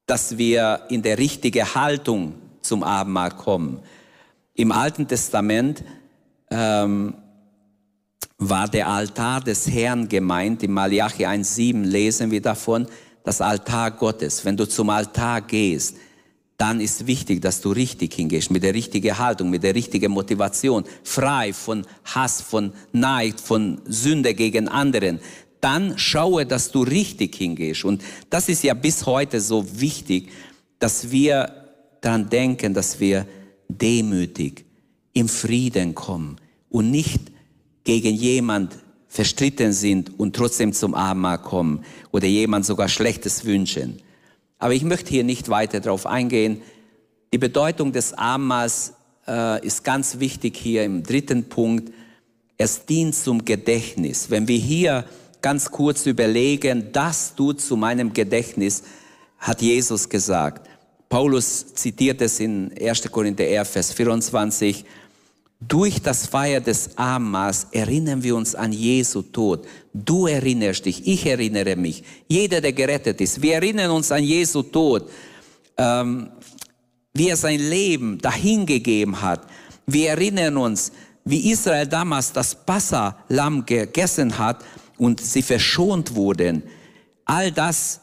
dass 0.06 0.38
wir 0.38 0.82
in 0.88 1.02
der 1.02 1.18
richtigen 1.18 1.74
Haltung 1.74 2.34
zum 2.62 2.82
Abendmahl 2.82 3.32
kommen. 3.32 3.80
Im 4.54 4.72
Alten 4.72 5.06
Testament 5.06 5.84
ähm, 6.50 7.14
war 8.38 8.68
der 8.68 8.88
Altar 8.88 9.40
des 9.40 9.68
Herrn 9.68 10.08
gemeint. 10.08 10.62
Im 10.62 10.72
Malachi 10.72 11.26
1,7 11.26 11.84
lesen 11.84 12.30
wir 12.30 12.40
davon, 12.40 12.86
das 13.24 13.40
Altar 13.40 13.90
Gottes. 13.90 14.44
Wenn 14.44 14.56
du 14.56 14.66
zum 14.66 14.88
Altar 14.90 15.42
gehst, 15.42 15.96
dann 16.56 16.80
ist 16.80 17.06
wichtig, 17.06 17.42
dass 17.42 17.60
du 17.60 17.72
richtig 17.72 18.14
hingehst, 18.14 18.50
mit 18.50 18.62
der 18.62 18.72
richtigen 18.72 19.18
Haltung, 19.18 19.50
mit 19.50 19.62
der 19.62 19.74
richtigen 19.74 20.10
Motivation, 20.12 20.84
frei 21.04 21.52
von 21.52 21.86
Hass, 22.04 22.40
von 22.40 22.72
Neid, 22.92 23.40
von 23.40 23.82
Sünde 23.84 24.32
gegen 24.32 24.68
anderen. 24.68 25.20
Dann 25.60 25.98
schaue, 25.98 26.46
dass 26.46 26.70
du 26.70 26.82
richtig 26.82 27.36
hingehst. 27.36 27.84
Und 27.84 28.02
das 28.30 28.48
ist 28.48 28.62
ja 28.62 28.74
bis 28.74 29.06
heute 29.06 29.40
so 29.40 29.80
wichtig, 29.80 30.30
dass 30.78 31.10
wir 31.10 31.50
daran 32.00 32.28
denken, 32.28 32.74
dass 32.74 33.00
wir 33.00 33.26
demütig 33.68 34.64
im 35.12 35.28
Frieden 35.28 35.94
kommen 35.94 36.36
und 36.68 36.90
nicht 36.90 37.20
gegen 37.84 38.14
jemand 38.14 38.76
verstritten 39.08 39.72
sind 39.72 40.18
und 40.18 40.36
trotzdem 40.36 40.72
zum 40.72 40.94
Abendmahl 40.94 41.38
kommen 41.38 41.84
oder 42.12 42.26
jemand 42.26 42.66
sogar 42.66 42.88
Schlechtes 42.88 43.44
wünschen. 43.44 44.02
Aber 44.58 44.74
ich 44.74 44.82
möchte 44.84 45.10
hier 45.10 45.24
nicht 45.24 45.48
weiter 45.48 45.80
darauf 45.80 46.06
eingehen. 46.06 46.60
Die 47.32 47.38
Bedeutung 47.38 47.92
des 47.92 48.12
Abendmahls 48.12 48.92
äh, 49.26 49.64
ist 49.64 49.84
ganz 49.84 50.18
wichtig 50.18 50.56
hier 50.56 50.84
im 50.84 51.02
dritten 51.02 51.48
Punkt. 51.48 51.92
Es 52.58 52.86
dient 52.86 53.14
zum 53.14 53.44
Gedächtnis. 53.44 54.30
Wenn 54.30 54.48
wir 54.48 54.58
hier 54.58 55.04
ganz 55.46 55.70
kurz 55.70 56.06
überlegen, 56.06 56.88
das 56.90 57.32
tut 57.36 57.60
zu 57.60 57.76
meinem 57.76 58.12
Gedächtnis, 58.12 58.82
hat 59.38 59.62
Jesus 59.62 60.08
gesagt. 60.08 60.68
Paulus 61.08 61.72
zitiert 61.72 62.20
es 62.20 62.40
in 62.40 62.72
1. 62.76 63.08
Korinther 63.12 63.44
11, 63.44 63.68
Vers 63.68 63.92
24. 63.92 64.84
Durch 65.60 66.02
das 66.02 66.26
Feier 66.26 66.60
des 66.60 66.98
Abendmahls 66.98 67.68
erinnern 67.70 68.24
wir 68.24 68.34
uns 68.34 68.56
an 68.56 68.72
Jesu 68.72 69.22
Tod. 69.22 69.68
Du 69.94 70.26
erinnerst 70.26 70.84
dich, 70.84 71.06
ich 71.06 71.24
erinnere 71.24 71.76
mich. 71.76 72.02
Jeder, 72.26 72.60
der 72.60 72.72
gerettet 72.72 73.20
ist. 73.20 73.40
Wir 73.40 73.54
erinnern 73.54 73.92
uns 73.92 74.10
an 74.10 74.24
Jesu 74.24 74.64
Tod, 74.64 75.08
ähm, 75.76 76.28
wie 77.14 77.28
er 77.28 77.36
sein 77.36 77.60
Leben 77.60 78.18
dahingegeben 78.18 79.22
hat. 79.22 79.46
Wir 79.86 80.10
erinnern 80.10 80.56
uns, 80.56 80.90
wie 81.24 81.52
Israel 81.52 81.86
damals 81.86 82.32
das 82.32 82.52
Passa-Lamm 82.52 83.64
gegessen 83.64 84.36
hat 84.36 84.64
und 84.98 85.20
sie 85.20 85.42
verschont 85.42 86.14
wurden. 86.14 86.62
All 87.24 87.52
das, 87.52 88.00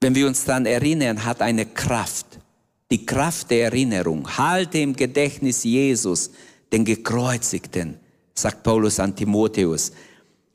wenn 0.00 0.14
wir 0.14 0.26
uns 0.26 0.44
dann 0.44 0.66
erinnern, 0.66 1.24
hat 1.24 1.40
eine 1.40 1.66
Kraft 1.66 2.38
die 2.94 3.04
Kraft 3.04 3.50
der 3.50 3.64
Erinnerung. 3.64 4.38
Halte 4.38 4.78
im 4.78 4.94
Gedächtnis 4.94 5.64
Jesus, 5.64 6.30
den 6.72 6.84
Gekreuzigten, 6.84 7.98
sagt 8.34 8.62
Paulus 8.62 9.00
an 9.00 9.16
Timotheus. 9.16 9.90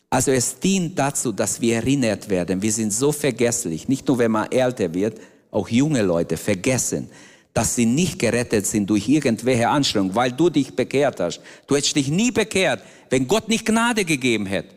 Also 0.10 0.32
es 0.32 0.58
dient 0.58 0.98
dazu, 0.98 1.34
dass 1.34 1.60
wir 1.62 1.76
erinnert 1.76 2.30
werden. 2.30 2.62
Wir 2.62 2.72
sind 2.72 2.94
so 2.94 3.12
vergesslich, 3.12 3.88
nicht 3.88 4.08
nur 4.08 4.20
wenn 4.20 4.32
man 4.32 4.52
älter 4.52 4.94
wird, 4.94 5.20
auch 5.52 5.68
junge 5.68 6.02
Leute 6.02 6.38
vergessen, 6.38 7.10
dass 7.54 7.76
sie 7.76 7.86
nicht 7.86 8.20
gerettet 8.20 8.66
sind 8.66 8.90
durch 8.90 9.08
irgendwelche 9.08 9.68
Anstrengungen, 9.68 10.16
weil 10.16 10.32
du 10.32 10.50
dich 10.50 10.74
bekehrt 10.74 11.20
hast. 11.20 11.42
Du 11.68 11.76
hättest 11.76 11.96
dich 11.96 12.10
nie 12.10 12.32
bekehrt, 12.32 12.82
wenn 13.10 13.28
Gott 13.28 13.50
nicht 13.50 13.66
Gnade 13.66 14.06
gegeben 14.06 14.46
hätte. 14.46 14.76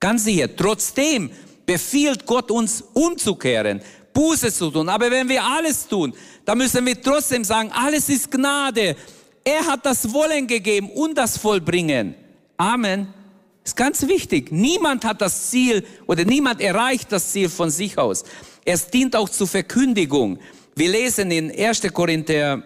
Ganz 0.00 0.24
sicher, 0.24 0.54
trotzdem 0.54 1.30
befiehlt 1.66 2.24
Gott 2.26 2.50
uns 2.50 2.82
umzukehren, 2.94 3.80
Buße 4.12 4.52
zu 4.52 4.70
tun. 4.70 4.88
Aber 4.88 5.10
wenn 5.10 5.28
wir 5.28 5.44
alles 5.44 5.86
tun, 5.86 6.12
dann 6.44 6.58
müssen 6.58 6.84
wir 6.84 7.00
trotzdem 7.00 7.44
sagen, 7.44 7.70
alles 7.72 8.08
ist 8.08 8.30
Gnade. 8.30 8.96
Er 9.44 9.66
hat 9.66 9.84
das 9.86 10.12
Wollen 10.12 10.46
gegeben 10.46 10.90
und 10.90 11.16
das 11.16 11.36
Vollbringen. 11.36 12.14
Amen. 12.56 13.08
Ist 13.64 13.76
ganz 13.76 14.06
wichtig. 14.06 14.50
Niemand 14.50 15.04
hat 15.04 15.20
das 15.20 15.50
Ziel 15.50 15.84
oder 16.06 16.24
niemand 16.24 16.60
erreicht 16.60 17.12
das 17.12 17.30
Ziel 17.30 17.48
von 17.48 17.70
sich 17.70 17.96
aus. 17.98 18.24
Es 18.64 18.88
dient 18.88 19.14
auch 19.14 19.28
zur 19.28 19.46
Verkündigung. 19.46 20.38
Wir 20.74 20.90
lesen 20.90 21.30
in 21.30 21.50
1. 21.50 21.82
Korinther 21.92 22.62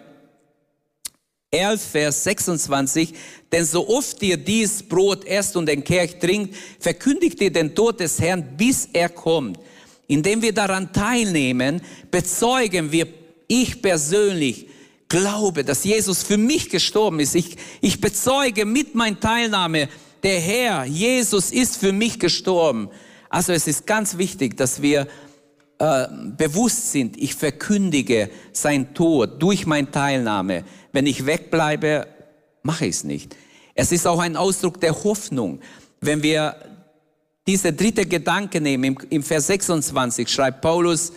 11, 1.51 1.81
Vers 1.81 2.23
26, 2.23 3.13
denn 3.51 3.65
so 3.65 3.87
oft 3.87 4.21
ihr 4.21 4.37
dies 4.37 4.83
Brot 4.83 5.25
esst 5.25 5.55
und 5.55 5.67
den 5.67 5.83
Kelch 5.83 6.19
trinkt, 6.19 6.55
verkündigt 6.79 7.41
ihr 7.41 7.51
den 7.51 7.73
Tod 7.73 7.99
des 7.99 8.19
Herrn, 8.19 8.57
bis 8.57 8.89
er 8.93 9.09
kommt. 9.09 9.59
Indem 10.07 10.41
wir 10.41 10.53
daran 10.53 10.93
teilnehmen, 10.93 11.81
bezeugen 12.11 12.91
wir, 12.91 13.07
ich 13.47 13.81
persönlich 13.81 14.67
glaube, 15.07 15.63
dass 15.63 15.83
Jesus 15.83 16.23
für 16.23 16.37
mich 16.37 16.69
gestorben 16.69 17.19
ist. 17.19 17.35
Ich, 17.35 17.55
ich 17.81 18.01
bezeuge 18.01 18.65
mit 18.65 18.95
meiner 18.95 19.19
Teilnahme, 19.19 19.89
der 20.23 20.39
Herr, 20.39 20.85
Jesus 20.85 21.51
ist 21.51 21.77
für 21.77 21.91
mich 21.91 22.19
gestorben. 22.19 22.89
Also 23.29 23.53
es 23.53 23.67
ist 23.67 23.85
ganz 23.85 24.17
wichtig, 24.17 24.57
dass 24.57 24.81
wir 24.81 25.07
äh, 25.79 26.07
bewusst 26.37 26.91
sind, 26.91 27.17
ich 27.17 27.35
verkündige 27.35 28.29
sein 28.53 28.93
Tod 28.93 29.41
durch 29.41 29.65
meine 29.65 29.91
Teilnahme. 29.91 30.63
Wenn 30.91 31.05
ich 31.05 31.25
wegbleibe, 31.25 32.07
mache 32.63 32.85
ich 32.85 32.95
es 32.95 33.03
nicht. 33.03 33.35
Es 33.73 33.91
ist 33.91 34.07
auch 34.07 34.19
ein 34.19 34.37
Ausdruck 34.37 34.79
der 34.79 35.03
Hoffnung. 35.03 35.59
Wenn 35.99 36.23
wir 36.23 36.55
dieser 37.45 37.73
dritte 37.73 38.05
Gedanke 38.05 38.61
nehmen, 38.61 38.83
im, 38.83 38.97
im 39.09 39.23
Vers 39.23 39.47
26 39.47 40.29
schreibt 40.29 40.61
Paulus, 40.61 41.11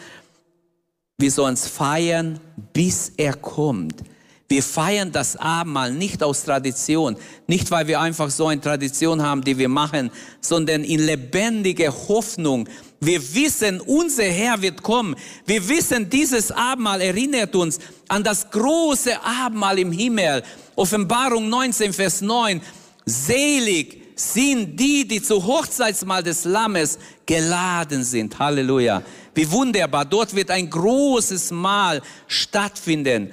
wir 1.18 1.30
sollen 1.30 1.54
es 1.54 1.66
feiern, 1.66 2.40
bis 2.72 3.12
er 3.16 3.34
kommt. 3.34 4.02
Wir 4.50 4.62
feiern 4.62 5.12
das 5.12 5.37
Abendmahl 5.37 5.93
nicht 5.93 6.23
aus 6.23 6.43
Tradition, 6.43 7.19
nicht 7.47 7.71
weil 7.71 7.87
wir 7.87 8.00
einfach 8.00 8.31
so 8.31 8.47
eine 8.47 8.62
Tradition 8.62 9.23
haben, 9.23 9.43
die 9.45 9.59
wir 9.59 9.69
machen, 9.69 10.11
sondern 10.40 10.85
in 10.85 11.00
lebendiger 11.00 11.93
Hoffnung. 12.09 12.67
Wir 12.99 13.21
wissen, 13.35 13.78
unser 13.78 14.25
Herr 14.25 14.62
wird 14.62 14.83
kommen. 14.83 15.17
Wir 15.45 15.69
wissen, 15.69 16.09
dieses 16.09 16.50
Abendmahl 16.50 17.02
erinnert 17.02 17.55
uns 17.55 17.78
an 18.09 18.25
das 18.25 18.50
große 18.50 19.23
Abendmahl 19.23 19.78
im 19.81 19.93
Himmel. 19.93 20.43
Offenbarung 20.76 21.50
19, 21.50 21.93
Vers 21.93 22.23
9. 22.23 22.62
Selig 23.05 24.00
sind 24.14 24.81
die, 24.81 25.07
die 25.07 25.21
zu 25.21 25.45
Hochzeitsmahl 25.45 26.23
des 26.23 26.45
Lammes 26.45 26.99
geladen 27.26 28.02
sind. 28.02 28.38
Halleluja. 28.38 29.02
Wie 29.35 29.50
wunderbar. 29.50 30.07
Dort 30.07 30.35
wird 30.35 30.50
ein 30.50 30.71
großes 30.71 31.50
Mahl 31.50 32.00
stattfinden. 32.26 33.31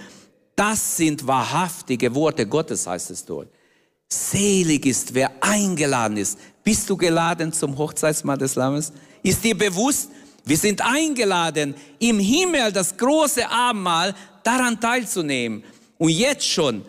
Das 0.56 0.98
sind 0.98 1.28
wahrhaftige 1.28 2.14
Worte 2.16 2.46
Gottes, 2.48 2.88
heißt 2.88 3.12
es 3.12 3.26
dort. 3.26 3.50
Selig 4.08 4.86
ist, 4.86 5.14
wer 5.14 5.32
eingeladen 5.42 6.18
ist. 6.18 6.40
Bist 6.64 6.90
du 6.90 6.96
geladen 6.96 7.52
zum 7.52 7.78
Hochzeitsmahl 7.78 8.38
des 8.38 8.56
Lammes? 8.56 8.94
Ist 9.24 9.44
dir 9.44 9.58
bewusst, 9.58 10.10
wir 10.46 10.58
sind 10.58 10.82
eingeladen, 10.82 11.76
im 12.00 12.20
Himmel 12.20 12.72
das 12.72 12.96
große 12.96 13.50
Abendmahl 13.50 14.16
daran 14.44 14.80
teilzunehmen. 14.80 15.64
Und 15.98 16.10
jetzt 16.10 16.48
schon 16.48 16.86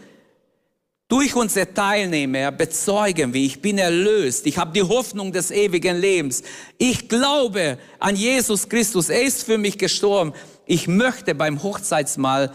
durch 1.08 1.34
unsere 1.34 1.72
Teilnehmer 1.72 2.50
bezeugen 2.50 3.32
wir, 3.32 3.40
ich 3.40 3.62
bin 3.62 3.78
erlöst, 3.78 4.46
ich 4.46 4.58
habe 4.58 4.72
die 4.72 4.82
Hoffnung 4.82 5.32
des 5.32 5.50
ewigen 5.50 5.96
Lebens. 5.96 6.42
Ich 6.78 7.08
glaube 7.08 7.78
an 7.98 8.16
Jesus 8.16 8.68
Christus, 8.68 9.08
er 9.08 9.22
ist 9.22 9.44
für 9.44 9.56
mich 9.56 9.78
gestorben. 9.78 10.32
ich 10.66 10.88
möchte 10.88 11.34
beim 11.34 11.62
Hochzeitsmahl 11.62 12.52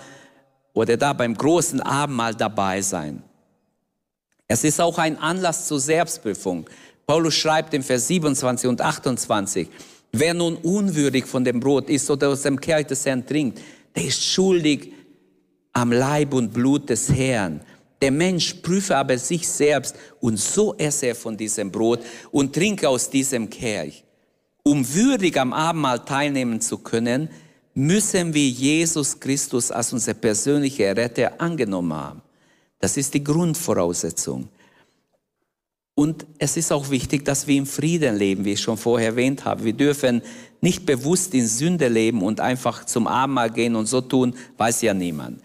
oder 0.73 0.97
da 0.97 1.13
beim 1.13 1.35
großen 1.35 1.81
Abendmahl 1.81 2.35
dabei 2.35 2.81
sein. 2.81 3.23
Es 4.47 4.63
ist 4.63 4.81
auch 4.81 4.97
ein 4.97 5.17
Anlass 5.17 5.67
zur 5.67 5.79
Selbstprüfung. 5.79 6.69
Paulus 7.07 7.35
schreibt 7.35 7.73
in 7.73 7.83
Vers 7.83 8.07
27 8.07 8.69
und 8.69 8.81
28, 8.81 9.69
wer 10.11 10.33
nun 10.33 10.55
unwürdig 10.57 11.25
von 11.25 11.43
dem 11.43 11.59
Brot 11.59 11.89
isst 11.89 12.09
oder 12.09 12.29
aus 12.29 12.41
dem 12.41 12.59
Kelch 12.59 12.87
des 12.87 13.05
Herrn 13.05 13.25
trinkt, 13.25 13.59
der 13.95 14.05
ist 14.05 14.23
schuldig 14.23 14.93
am 15.73 15.91
Leib 15.91 16.33
und 16.33 16.53
Blut 16.53 16.89
des 16.89 17.11
Herrn. 17.11 17.61
Der 18.01 18.11
Mensch 18.11 18.55
prüfe 18.55 18.97
aber 18.97 19.17
sich 19.17 19.47
selbst 19.47 19.95
und 20.19 20.37
so 20.37 20.75
esse 20.75 21.07
er 21.07 21.15
von 21.15 21.37
diesem 21.37 21.71
Brot 21.71 21.99
und 22.31 22.53
trinke 22.53 22.89
aus 22.89 23.09
diesem 23.09 23.49
Kelch. 23.49 24.03
Um 24.63 24.93
würdig 24.93 25.39
am 25.39 25.53
Abendmahl 25.53 26.03
teilnehmen 26.03 26.61
zu 26.61 26.79
können, 26.79 27.29
müssen 27.73 28.33
wir 28.33 28.49
Jesus 28.49 29.19
Christus 29.19 29.71
als 29.71 29.93
unser 29.93 30.13
persönlicher 30.13 30.95
Retter 30.95 31.39
angenommen 31.39 31.93
haben. 31.93 32.21
Das 32.79 32.97
ist 32.97 33.13
die 33.13 33.23
Grundvoraussetzung. 33.23 34.49
Und 35.93 36.25
es 36.39 36.57
ist 36.57 36.71
auch 36.71 36.89
wichtig, 36.89 37.25
dass 37.25 37.45
wir 37.47 37.57
im 37.57 37.65
Frieden 37.65 38.17
leben, 38.17 38.45
wie 38.45 38.53
ich 38.53 38.61
schon 38.61 38.77
vorher 38.77 39.09
erwähnt 39.09 39.45
habe. 39.45 39.63
Wir 39.63 39.73
dürfen 39.73 40.21
nicht 40.61 40.85
bewusst 40.85 41.33
in 41.33 41.45
Sünde 41.45 41.87
leben 41.87 42.21
und 42.23 42.39
einfach 42.39 42.85
zum 42.85 43.07
Abendmahl 43.07 43.51
gehen 43.51 43.75
und 43.75 43.87
so 43.87 44.01
tun, 44.01 44.33
weiß 44.57 44.81
ja 44.81 44.93
niemand. 44.93 45.41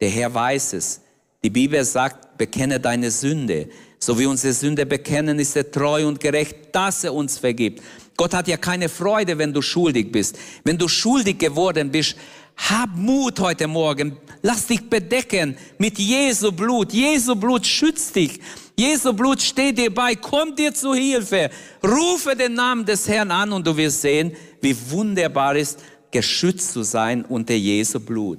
Der 0.00 0.10
Herr 0.10 0.34
weiß 0.34 0.74
es. 0.74 1.00
Die 1.44 1.50
Bibel 1.50 1.84
sagt, 1.84 2.38
bekenne 2.38 2.80
deine 2.80 3.10
Sünde. 3.10 3.68
So 3.98 4.18
wie 4.18 4.24
unsere 4.24 4.54
Sünde 4.54 4.86
bekennen, 4.86 5.38
ist 5.38 5.54
er 5.54 5.70
treu 5.70 6.08
und 6.08 6.18
gerecht, 6.18 6.56
dass 6.72 7.04
er 7.04 7.12
uns 7.12 7.36
vergibt. 7.36 7.82
Gott 8.16 8.32
hat 8.32 8.48
ja 8.48 8.56
keine 8.56 8.88
Freude, 8.88 9.36
wenn 9.36 9.52
du 9.52 9.60
schuldig 9.60 10.10
bist. 10.10 10.38
Wenn 10.64 10.78
du 10.78 10.88
schuldig 10.88 11.38
geworden 11.38 11.90
bist, 11.90 12.16
hab 12.56 12.96
Mut 12.96 13.38
heute 13.40 13.66
Morgen. 13.66 14.16
Lass 14.40 14.66
dich 14.66 14.88
bedecken 14.88 15.54
mit 15.76 15.98
Jesu 15.98 16.50
Blut. 16.50 16.94
Jesu 16.94 17.36
Blut 17.36 17.66
schützt 17.66 18.16
dich. 18.16 18.40
Jesu 18.74 19.12
Blut 19.12 19.42
steht 19.42 19.76
dir 19.76 19.92
bei. 19.92 20.14
Komm 20.14 20.56
dir 20.56 20.72
zu 20.72 20.94
Hilfe. 20.94 21.50
Rufe 21.86 22.34
den 22.34 22.54
Namen 22.54 22.86
des 22.86 23.06
Herrn 23.06 23.30
an 23.30 23.52
und 23.52 23.66
du 23.66 23.76
wirst 23.76 24.00
sehen, 24.00 24.32
wie 24.62 24.74
wunderbar 24.88 25.56
ist, 25.56 25.80
geschützt 26.10 26.72
zu 26.72 26.82
sein 26.84 27.22
unter 27.22 27.54
Jesu 27.54 28.00
Blut. 28.00 28.38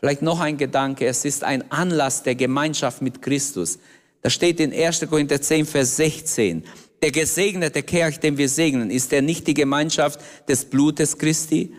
Vielleicht 0.00 0.22
noch 0.22 0.40
ein 0.40 0.56
Gedanke. 0.56 1.06
Es 1.06 1.26
ist 1.26 1.44
ein 1.44 1.70
Anlass 1.70 2.22
der 2.22 2.34
Gemeinschaft 2.34 3.02
mit 3.02 3.20
Christus. 3.20 3.78
Da 4.22 4.30
steht 4.30 4.58
in 4.58 4.72
1. 4.72 5.06
Korinther 5.08 5.40
10, 5.40 5.66
Vers 5.66 5.96
16. 5.96 6.64
Der 7.02 7.10
gesegnete 7.10 7.82
Kelch, 7.82 8.18
den 8.18 8.38
wir 8.38 8.48
segnen, 8.48 8.90
ist 8.90 9.12
er 9.12 9.20
nicht 9.20 9.46
die 9.46 9.54
Gemeinschaft 9.54 10.20
des 10.48 10.64
Blutes 10.64 11.18
Christi? 11.18 11.74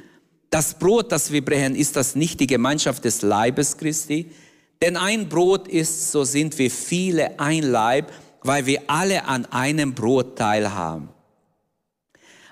Das 0.52 0.76
Brot, 0.76 1.12
das 1.12 1.32
wir 1.32 1.44
brechen, 1.44 1.76
ist 1.76 1.96
das 1.96 2.16
nicht 2.16 2.40
die 2.40 2.48
Gemeinschaft 2.48 3.06
des 3.06 3.24
Leibes 3.24 3.78
Christi? 3.78 4.32
Denn 4.84 4.98
ein 4.98 5.28
Brot 5.28 5.68
ist, 5.68 6.12
so 6.12 6.24
sind 6.24 6.60
wir 6.60 6.70
viele 6.70 7.40
ein 7.40 7.64
Leib, 7.64 8.12
weil 8.44 8.68
wir 8.68 8.84
alle 8.88 9.26
an 9.26 9.46
einem 9.48 9.96
Brot 9.96 10.38
teilhaben. 10.38 11.10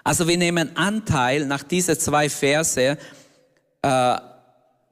Also 0.03 0.27
wir 0.27 0.37
nehmen 0.37 0.75
Anteil 0.75 1.45
nach 1.45 1.61
diese 1.61 1.97
zwei 1.97 2.29
Verse 2.29 2.97
äh, 3.81 4.17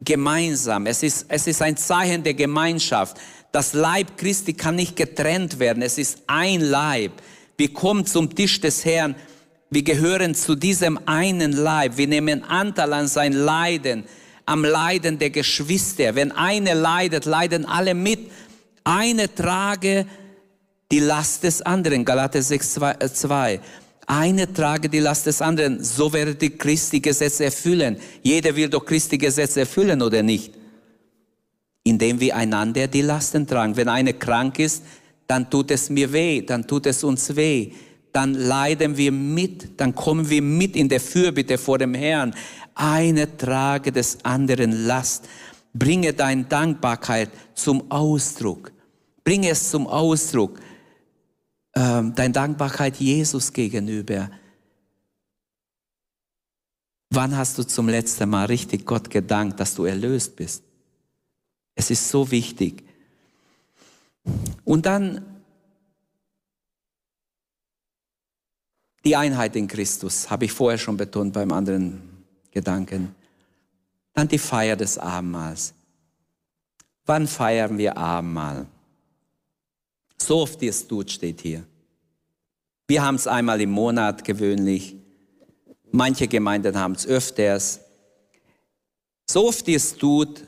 gemeinsam. 0.01 0.86
Es 0.86 1.04
ist, 1.04 1.25
es 1.30 1.48
ist 1.48 1.62
ein 1.62 1.77
Zeichen 1.77 2.24
der 2.24 2.34
Gemeinschaft. 2.34 3.18
Das 3.51 3.74
Leib 3.74 4.18
Christi 4.18 4.54
kann 4.54 4.75
nicht 4.75 4.96
getrennt 4.96 5.60
werden. 5.60 5.82
Es 5.82 5.98
ist 5.98 6.20
ein 6.27 6.62
Leib. 6.62 7.13
Wir 7.58 7.74
kommen 7.74 8.06
zum 8.06 8.34
Tisch 8.34 8.62
des 8.62 8.86
Herrn. 8.86 9.16
Wir 9.70 9.84
gehören 9.84 10.36
zu 10.36 10.56
diesem 10.56 11.00
einen 11.08 11.51
Leib. 11.51 11.98
Wir 11.98 12.08
nehmen 12.08 12.44
Anteil 12.44 12.94
an 12.94 13.08
sein 13.08 13.34
Leiden, 13.34 14.06
am 14.46 14.63
Leiden 14.63 15.18
der 15.20 15.32
Geschwister. 15.32 16.16
Wenn 16.16 16.32
eine 16.32 16.74
leidet, 16.74 17.26
leiden 17.26 17.65
alle 17.65 17.93
mit. 17.93 18.32
Eine 18.84 19.34
trage 19.34 20.06
die 20.91 21.00
Last 21.00 21.43
des 21.43 21.62
anderen. 21.62 22.06
Galater 22.06 22.41
6, 22.41 22.80
2. 23.13 23.60
Eine 24.10 24.52
trage 24.52 24.88
die 24.88 25.00
Last 25.00 25.26
des 25.26 25.41
anderen, 25.41 25.84
so 25.84 26.12
werdet 26.13 26.41
ihr 26.41 26.58
Christi 26.58 27.02
Gesetze 27.02 27.43
erfüllen. 27.43 27.98
Jeder 28.24 28.56
will 28.56 28.70
doch 28.70 28.86
Christi 28.86 29.17
Gesetze 29.17 29.60
erfüllen 29.60 30.02
oder 30.02 30.24
nicht? 30.24 30.54
Indem 31.84 32.17
wir 32.17 32.38
einander 32.38 32.88
die 32.88 33.02
Lasten 33.02 33.46
tragen. 33.46 33.76
Wenn 33.76 33.89
einer 33.89 34.13
krank 34.13 34.60
ist, 34.60 34.84
dann 35.28 35.50
tut 35.50 35.72
es 35.72 35.89
mir 35.89 36.13
weh, 36.13 36.41
dann 36.41 36.65
tut 36.65 36.86
es 36.86 37.04
uns 37.04 37.36
weh. 37.36 37.74
Dann 38.13 38.34
leiden 38.34 38.96
wir 38.96 39.12
mit, 39.12 39.80
dann 39.80 39.93
kommen 39.93 40.30
wir 40.30 40.41
mit 40.41 40.78
in 40.78 40.88
der 40.88 41.02
Fürbitte 41.02 41.58
vor 41.58 41.78
dem 41.78 41.93
Herrn. 41.93 42.34
Eine 42.76 43.36
trage 43.36 43.91
des 43.91 44.24
anderen 44.24 44.86
Last. 44.88 45.28
Bringe 45.74 46.13
deine 46.13 46.46
Dankbarkeit 46.46 47.30
zum 47.54 47.91
Ausdruck. 47.91 48.72
Bringe 49.26 49.50
es 49.50 49.70
zum 49.70 49.86
Ausdruck 49.86 50.58
ähm, 51.78 52.16
deine 52.16 52.34
Dankbarkeit 52.34 52.98
Jesus 52.98 53.54
gegenüber. 53.54 54.32
Wann 57.12 57.38
hast 57.38 57.58
du 57.58 57.63
zum 57.63 57.88
letzten 57.88 58.30
Mal 58.30 58.46
richtig 58.46 58.84
Gott 58.86 59.12
gedankt, 59.12 59.60
dass 59.60 59.76
du 59.76 59.86
erlöst 59.86 60.36
bist? 60.36 60.63
Es 61.76 61.92
ist 61.92 62.10
so 62.10 62.32
wichtig. 62.32 62.84
Und 64.66 64.88
dann 64.88 65.24
die 69.06 69.16
Einheit 69.16 69.56
in 69.56 69.68
Christus, 69.68 70.32
habe 70.32 70.46
ich 70.46 70.52
vorher 70.52 70.80
schon 70.80 70.98
betont 70.98 71.32
beim 71.34 71.52
anderen 71.52 72.02
Gedanken. 72.50 73.16
Dann 74.13 74.28
die 74.28 74.40
Feier 74.40 74.76
des 74.76 74.98
Abendmahls. 74.98 75.76
Wann 77.06 77.28
feiern 77.28 77.78
wir 77.78 77.96
Abendmahl? 77.96 78.66
So 80.17 80.39
oft 80.39 80.62
ihr 80.62 80.71
es 80.71 80.88
tut, 80.88 81.12
steht 81.12 81.41
hier. 81.41 81.63
Wir 82.88 83.03
haben 83.03 83.15
es 83.15 83.27
einmal 83.27 83.62
im 83.62 83.71
Monat 83.71 84.23
gewöhnlich. 84.23 84.95
Manche 85.91 86.27
Gemeinden 86.27 86.77
haben 86.77 86.93
es 86.93 87.06
öfters. 87.06 87.80
So 89.30 89.47
oft 89.47 89.67
ihr 89.67 89.77
es 89.77 89.95
tut, 89.95 90.43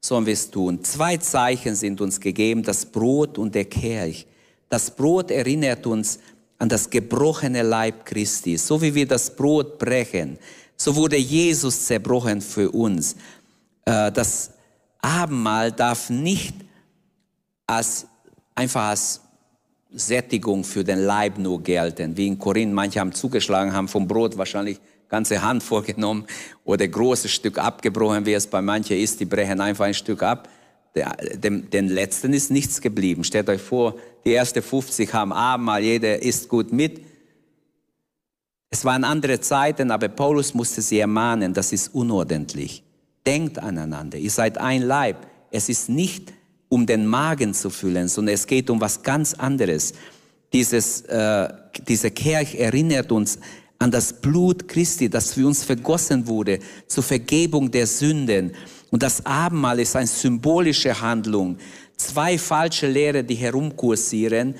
sollen 0.00 0.26
wir 0.26 0.32
es 0.32 0.50
tun. 0.50 0.82
Zwei 0.84 1.16
Zeichen 1.16 1.74
sind 1.74 2.00
uns 2.00 2.20
gegeben, 2.20 2.62
das 2.62 2.86
Brot 2.86 3.38
und 3.38 3.54
der 3.54 3.64
Kelch. 3.64 4.26
Das 4.68 4.94
Brot 4.94 5.30
erinnert 5.30 5.86
uns 5.86 6.18
an 6.58 6.68
das 6.68 6.90
gebrochene 6.90 7.62
Leib 7.62 8.04
Christi. 8.04 8.56
So 8.56 8.80
wie 8.80 8.94
wir 8.94 9.06
das 9.06 9.34
Brot 9.34 9.78
brechen, 9.78 10.38
so 10.76 10.94
wurde 10.94 11.16
Jesus 11.16 11.86
zerbrochen 11.86 12.40
für 12.40 12.70
uns. 12.70 13.16
Äh, 13.84 14.12
das 14.12 14.50
Abendmahl 15.00 15.72
darf 15.72 16.10
nicht 16.10 16.54
als 17.66 18.06
einfach 18.58 18.88
als 18.88 19.20
Sättigung 19.92 20.64
für 20.64 20.84
den 20.84 20.98
Leib 20.98 21.38
nur 21.38 21.62
gelten. 21.62 22.16
Wie 22.16 22.26
in 22.26 22.38
Korinth, 22.38 22.74
manche 22.74 23.00
haben 23.00 23.12
zugeschlagen, 23.12 23.72
haben 23.72 23.88
vom 23.88 24.06
Brot 24.06 24.36
wahrscheinlich 24.36 24.80
ganze 25.08 25.40
Hand 25.40 25.62
vorgenommen 25.72 26.26
oder 26.64 26.86
großes 26.86 27.30
Stück 27.30 27.58
abgebrochen, 27.58 28.26
wie 28.26 28.34
es 28.34 28.46
bei 28.46 28.60
manchen 28.60 28.98
ist, 28.98 29.20
die 29.20 29.24
brechen 29.24 29.60
einfach 29.60 29.86
ein 29.86 29.94
Stück 29.94 30.22
ab. 30.22 30.48
dem, 31.34 31.70
den 31.70 31.88
letzten 31.88 32.32
ist 32.32 32.50
nichts 32.50 32.80
geblieben. 32.80 33.22
Stellt 33.22 33.48
euch 33.48 33.62
vor, 33.62 33.94
die 34.24 34.34
ersten 34.34 34.62
50 34.62 35.14
haben 35.14 35.32
Abendmahl, 35.32 35.82
jeder 35.82 36.20
isst 36.20 36.48
gut 36.48 36.72
mit. 36.72 37.00
Es 38.70 38.84
waren 38.84 39.04
andere 39.04 39.40
Zeiten, 39.40 39.90
aber 39.90 40.08
Paulus 40.08 40.52
musste 40.52 40.82
sie 40.82 40.98
ermahnen, 40.98 41.54
das 41.54 41.72
ist 41.72 41.94
unordentlich. 41.94 42.82
Denkt 43.24 43.58
aneinander, 43.58 44.18
ihr 44.18 44.30
seid 44.30 44.58
ein 44.58 44.82
Leib. 44.82 45.26
Es 45.50 45.68
ist 45.70 45.88
nicht 45.88 46.32
um 46.68 46.86
den 46.86 47.06
Magen 47.06 47.54
zu 47.54 47.70
füllen, 47.70 48.08
sondern 48.08 48.34
es 48.34 48.46
geht 48.46 48.68
um 48.70 48.80
was 48.80 49.02
ganz 49.02 49.34
anderes. 49.34 49.92
Dieses, 50.52 51.02
äh, 51.02 51.48
diese 51.86 52.10
Kirche 52.10 52.58
erinnert 52.58 53.12
uns 53.12 53.38
an 53.78 53.90
das 53.90 54.12
Blut 54.12 54.68
Christi, 54.68 55.08
das 55.08 55.32
für 55.32 55.46
uns 55.46 55.64
vergossen 55.64 56.26
wurde 56.26 56.58
zur 56.86 57.04
Vergebung 57.04 57.70
der 57.70 57.86
Sünden. 57.86 58.52
Und 58.90 59.02
das 59.02 59.24
Abendmahl 59.24 59.80
ist 59.80 59.96
eine 59.96 60.06
symbolische 60.06 61.00
Handlung. 61.00 61.56
Zwei 61.96 62.36
falsche 62.38 62.88
Lehre, 62.88 63.24
die 63.24 63.34
herumkursieren, 63.34 64.54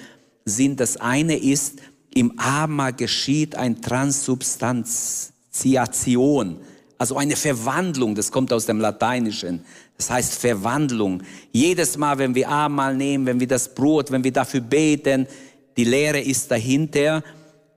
sind, 0.45 0.81
das 0.81 0.99
eine 0.99 1.37
ist, 1.37 1.81
im 2.15 2.39
Abendmahl 2.39 2.93
geschieht 2.93 3.57
eine 3.57 3.81
Transubstantiation, 3.81 6.61
also 6.99 7.17
eine 7.17 7.37
Verwandlung, 7.37 8.17
das 8.17 8.33
kommt 8.33 8.53
aus 8.53 8.67
dem 8.67 8.81
Lateinischen. 8.81 9.65
Das 9.97 10.11
heißt 10.11 10.35
Verwandlung. 10.35 11.23
Jedes 11.53 11.97
Mal, 11.97 12.19
wenn 12.19 12.35
wir 12.35 12.49
Abendmahl 12.49 12.97
nehmen, 12.97 13.25
wenn 13.25 13.39
wir 13.39 13.47
das 13.47 13.73
Brot, 13.73 14.11
wenn 14.11 14.25
wir 14.25 14.33
dafür 14.33 14.61
beten, 14.61 15.29
die 15.77 15.85
Lehre 15.85 16.21
ist 16.21 16.51
dahinter, 16.51 17.23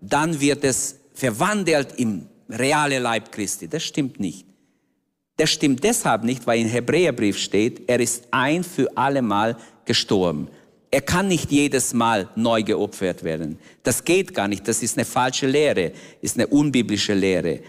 dann 0.01 0.41
wird 0.41 0.63
es 0.63 0.95
verwandelt 1.13 1.93
im 1.97 2.25
reale 2.49 2.97
Leib 2.97 3.31
Christi. 3.31 3.67
Das 3.67 3.83
stimmt 3.83 4.19
nicht. 4.19 4.47
Das 5.37 5.51
stimmt 5.51 5.83
deshalb 5.83 6.23
nicht, 6.23 6.45
weil 6.47 6.59
in 6.59 6.67
Hebräerbrief 6.67 7.37
steht, 7.37 7.87
er 7.87 7.99
ist 7.99 8.27
ein 8.31 8.63
für 8.63 8.89
alle 8.97 9.21
Mal 9.21 9.55
gestorben. 9.85 10.47
Er 10.89 11.01
kann 11.01 11.27
nicht 11.27 11.51
jedes 11.51 11.93
Mal 11.93 12.27
neu 12.35 12.63
geopfert 12.63 13.23
werden. 13.23 13.57
Das 13.83 14.03
geht 14.03 14.33
gar 14.33 14.47
nicht. 14.47 14.67
Das 14.67 14.83
ist 14.83 14.97
eine 14.97 15.05
falsche 15.05 15.47
Lehre, 15.47 15.93
ist 16.21 16.37
eine 16.37 16.47
unbiblische 16.47 17.13
Lehre. 17.13 17.61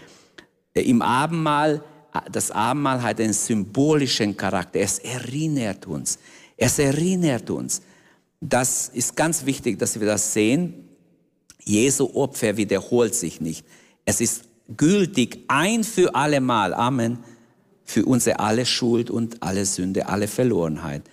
Im 0.73 1.01
Abendmahl 1.01 1.83
das 2.31 2.51
Abendmahl 2.51 3.01
hat 3.01 3.19
einen 3.19 3.33
symbolischen 3.33 4.37
Charakter. 4.37 4.79
Es 4.79 4.99
erinnert 4.99 5.87
uns. 5.87 6.19
Es 6.55 6.77
erinnert 6.77 7.49
uns. 7.49 7.81
Das 8.39 8.89
ist 8.89 9.15
ganz 9.15 9.45
wichtig, 9.45 9.79
dass 9.79 9.99
wir 9.99 10.05
das 10.05 10.33
sehen. 10.33 10.89
Jesu 11.63 12.11
Opfer 12.13 12.55
wiederholt 12.57 13.15
sich 13.15 13.41
nicht. 13.41 13.65
Es 14.05 14.21
ist 14.21 14.43
gültig 14.77 15.45
ein 15.47 15.83
für 15.83 16.13
alle 16.13 16.39
Mal. 16.39 16.73
Amen. 16.73 17.19
Für 17.83 18.05
unsere 18.05 18.39
alle 18.39 18.65
Schuld 18.65 19.09
und 19.09 19.41
alle 19.41 19.65
Sünde, 19.65 20.07
alle 20.07 20.27
Verlorenheit. 20.27 21.03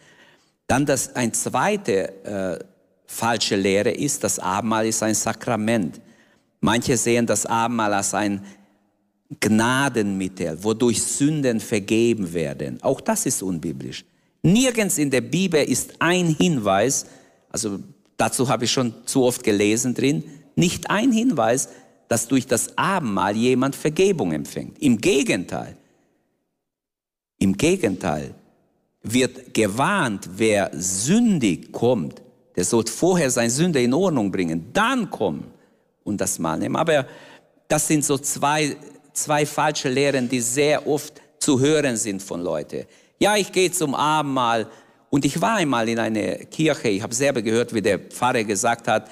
Dann 0.66 0.86
das, 0.86 1.16
ein 1.16 1.32
zweite 1.32 2.24
äh, 2.24 2.64
falsche 3.06 3.56
Lehre 3.56 3.90
ist, 3.90 4.22
das 4.22 4.38
Abendmahl 4.38 4.86
ist 4.86 5.02
ein 5.02 5.14
Sakrament. 5.14 6.00
Manche 6.60 6.96
sehen 6.96 7.26
das 7.26 7.46
Abendmahl 7.46 7.94
als 7.94 8.14
ein 8.14 8.44
Gnadenmittel, 9.38 10.62
wodurch 10.62 11.00
Sünden 11.02 11.60
vergeben 11.60 12.32
werden. 12.32 12.82
Auch 12.82 13.00
das 13.00 13.26
ist 13.26 13.42
unbiblisch. 13.42 14.04
Nirgends 14.42 14.98
in 14.98 15.10
der 15.10 15.20
Bibel 15.20 15.62
ist 15.62 15.94
ein 16.00 16.34
Hinweis, 16.34 17.06
also 17.50 17.78
dazu 18.16 18.48
habe 18.48 18.64
ich 18.64 18.72
schon 18.72 18.94
zu 19.04 19.24
oft 19.24 19.44
gelesen 19.44 19.94
drin, 19.94 20.24
nicht 20.56 20.90
ein 20.90 21.12
Hinweis, 21.12 21.68
dass 22.08 22.26
durch 22.26 22.46
das 22.46 22.76
Abendmahl 22.76 23.36
jemand 23.36 23.76
Vergebung 23.76 24.32
empfängt. 24.32 24.78
Im 24.82 24.98
Gegenteil. 24.98 25.76
Im 27.38 27.56
Gegenteil 27.56 28.34
wird 29.02 29.54
gewarnt, 29.54 30.28
wer 30.36 30.70
sündig 30.74 31.70
kommt, 31.72 32.20
der 32.56 32.64
soll 32.64 32.86
vorher 32.86 33.30
seine 33.30 33.50
Sünde 33.50 33.80
in 33.80 33.94
Ordnung 33.94 34.30
bringen, 34.30 34.70
dann 34.72 35.08
kommen 35.08 35.44
und 36.02 36.20
das 36.20 36.38
Mahl 36.38 36.58
nehmen. 36.58 36.76
Aber 36.76 37.06
das 37.68 37.86
sind 37.86 38.04
so 38.04 38.18
zwei 38.18 38.76
zwei 39.12 39.46
falsche 39.46 39.88
Lehren, 39.88 40.28
die 40.28 40.40
sehr 40.40 40.86
oft 40.86 41.20
zu 41.38 41.60
hören 41.60 41.96
sind 41.96 42.22
von 42.22 42.40
Leuten. 42.40 42.84
Ja, 43.18 43.36
ich 43.36 43.52
gehe 43.52 43.70
zum 43.70 43.94
Abendmahl 43.94 44.68
und 45.10 45.24
ich 45.24 45.40
war 45.40 45.56
einmal 45.56 45.88
in 45.88 45.98
einer 45.98 46.36
Kirche, 46.46 46.88
ich 46.88 47.02
habe 47.02 47.14
selber 47.14 47.42
gehört, 47.42 47.74
wie 47.74 47.82
der 47.82 47.98
Pfarrer 47.98 48.44
gesagt 48.44 48.88
hat, 48.88 49.10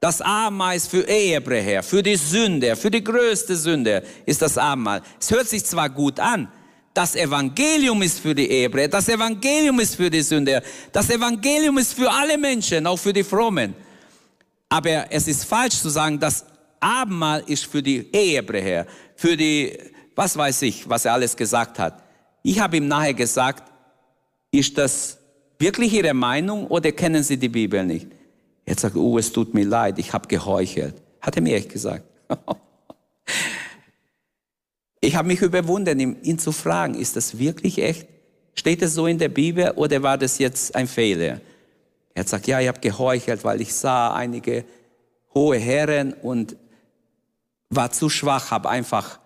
das 0.00 0.20
Abendmahl 0.20 0.76
ist 0.76 0.88
für 0.88 1.02
Ehebrecher, 1.08 1.82
für 1.82 2.02
die 2.02 2.16
Sünde, 2.16 2.76
für 2.76 2.90
die 2.90 3.02
größte 3.02 3.56
Sünde 3.56 4.02
ist 4.24 4.42
das 4.42 4.58
Abendmahl. 4.58 5.02
Es 5.20 5.30
hört 5.30 5.48
sich 5.48 5.64
zwar 5.64 5.88
gut 5.88 6.20
an, 6.20 6.48
das 6.92 7.14
Evangelium 7.14 8.02
ist 8.02 8.20
für 8.20 8.34
die 8.34 8.48
Ehebrecher, 8.48 8.88
das 8.88 9.08
Evangelium 9.08 9.80
ist 9.80 9.96
für 9.96 10.10
die 10.10 10.22
Sünde, 10.22 10.62
das 10.92 11.10
Evangelium 11.10 11.78
ist 11.78 11.94
für 11.94 12.10
alle 12.10 12.38
Menschen, 12.38 12.86
auch 12.86 12.98
für 12.98 13.12
die 13.12 13.24
Frommen. 13.24 13.74
Aber 14.68 15.06
es 15.10 15.28
ist 15.28 15.44
falsch 15.44 15.80
zu 15.80 15.88
sagen, 15.88 16.18
das 16.18 16.44
Abendmahl 16.86 17.42
ist 17.48 17.66
für 17.66 17.82
die 17.82 18.06
Ehebrecher, 18.12 18.86
für 19.16 19.36
die, 19.36 19.76
was 20.14 20.36
weiß 20.36 20.62
ich, 20.62 20.88
was 20.88 21.04
er 21.04 21.14
alles 21.14 21.36
gesagt 21.36 21.80
hat. 21.80 22.00
Ich 22.44 22.60
habe 22.60 22.76
ihm 22.76 22.86
nachher 22.86 23.14
gesagt, 23.14 23.72
ist 24.52 24.78
das 24.78 25.18
wirklich 25.58 25.92
Ihre 25.92 26.14
Meinung 26.14 26.68
oder 26.68 26.92
kennen 26.92 27.24
Sie 27.24 27.36
die 27.38 27.48
Bibel 27.48 27.84
nicht? 27.84 28.06
Er 28.64 28.78
sagt, 28.78 28.94
oh, 28.94 29.18
es 29.18 29.32
tut 29.32 29.52
mir 29.52 29.64
leid, 29.64 29.98
ich 29.98 30.12
habe 30.12 30.28
geheuchelt. 30.28 30.94
Hat 31.20 31.34
er 31.34 31.42
mir 31.42 31.56
echt 31.56 31.70
gesagt. 31.70 32.04
ich 35.00 35.16
habe 35.16 35.26
mich 35.26 35.42
überwunden, 35.42 36.22
ihn 36.22 36.38
zu 36.38 36.52
fragen, 36.52 36.94
ist 36.94 37.16
das 37.16 37.36
wirklich 37.36 37.78
echt? 37.82 38.06
Steht 38.54 38.80
es 38.82 38.94
so 38.94 39.08
in 39.08 39.18
der 39.18 39.28
Bibel 39.28 39.72
oder 39.72 40.04
war 40.04 40.16
das 40.16 40.38
jetzt 40.38 40.72
ein 40.76 40.86
Fehler? 40.86 41.40
Er 42.14 42.20
hat 42.20 42.26
gesagt, 42.26 42.46
ja, 42.46 42.60
ich 42.60 42.68
habe 42.68 42.78
geheuchelt, 42.78 43.42
weil 43.42 43.60
ich 43.60 43.74
sah 43.74 44.14
einige 44.14 44.64
hohe 45.34 45.58
Herren 45.58 46.12
und 46.12 46.56
war 47.70 47.90
zu 47.90 48.08
schwach, 48.08 48.50
habe 48.50 48.68
einfach 48.68 49.18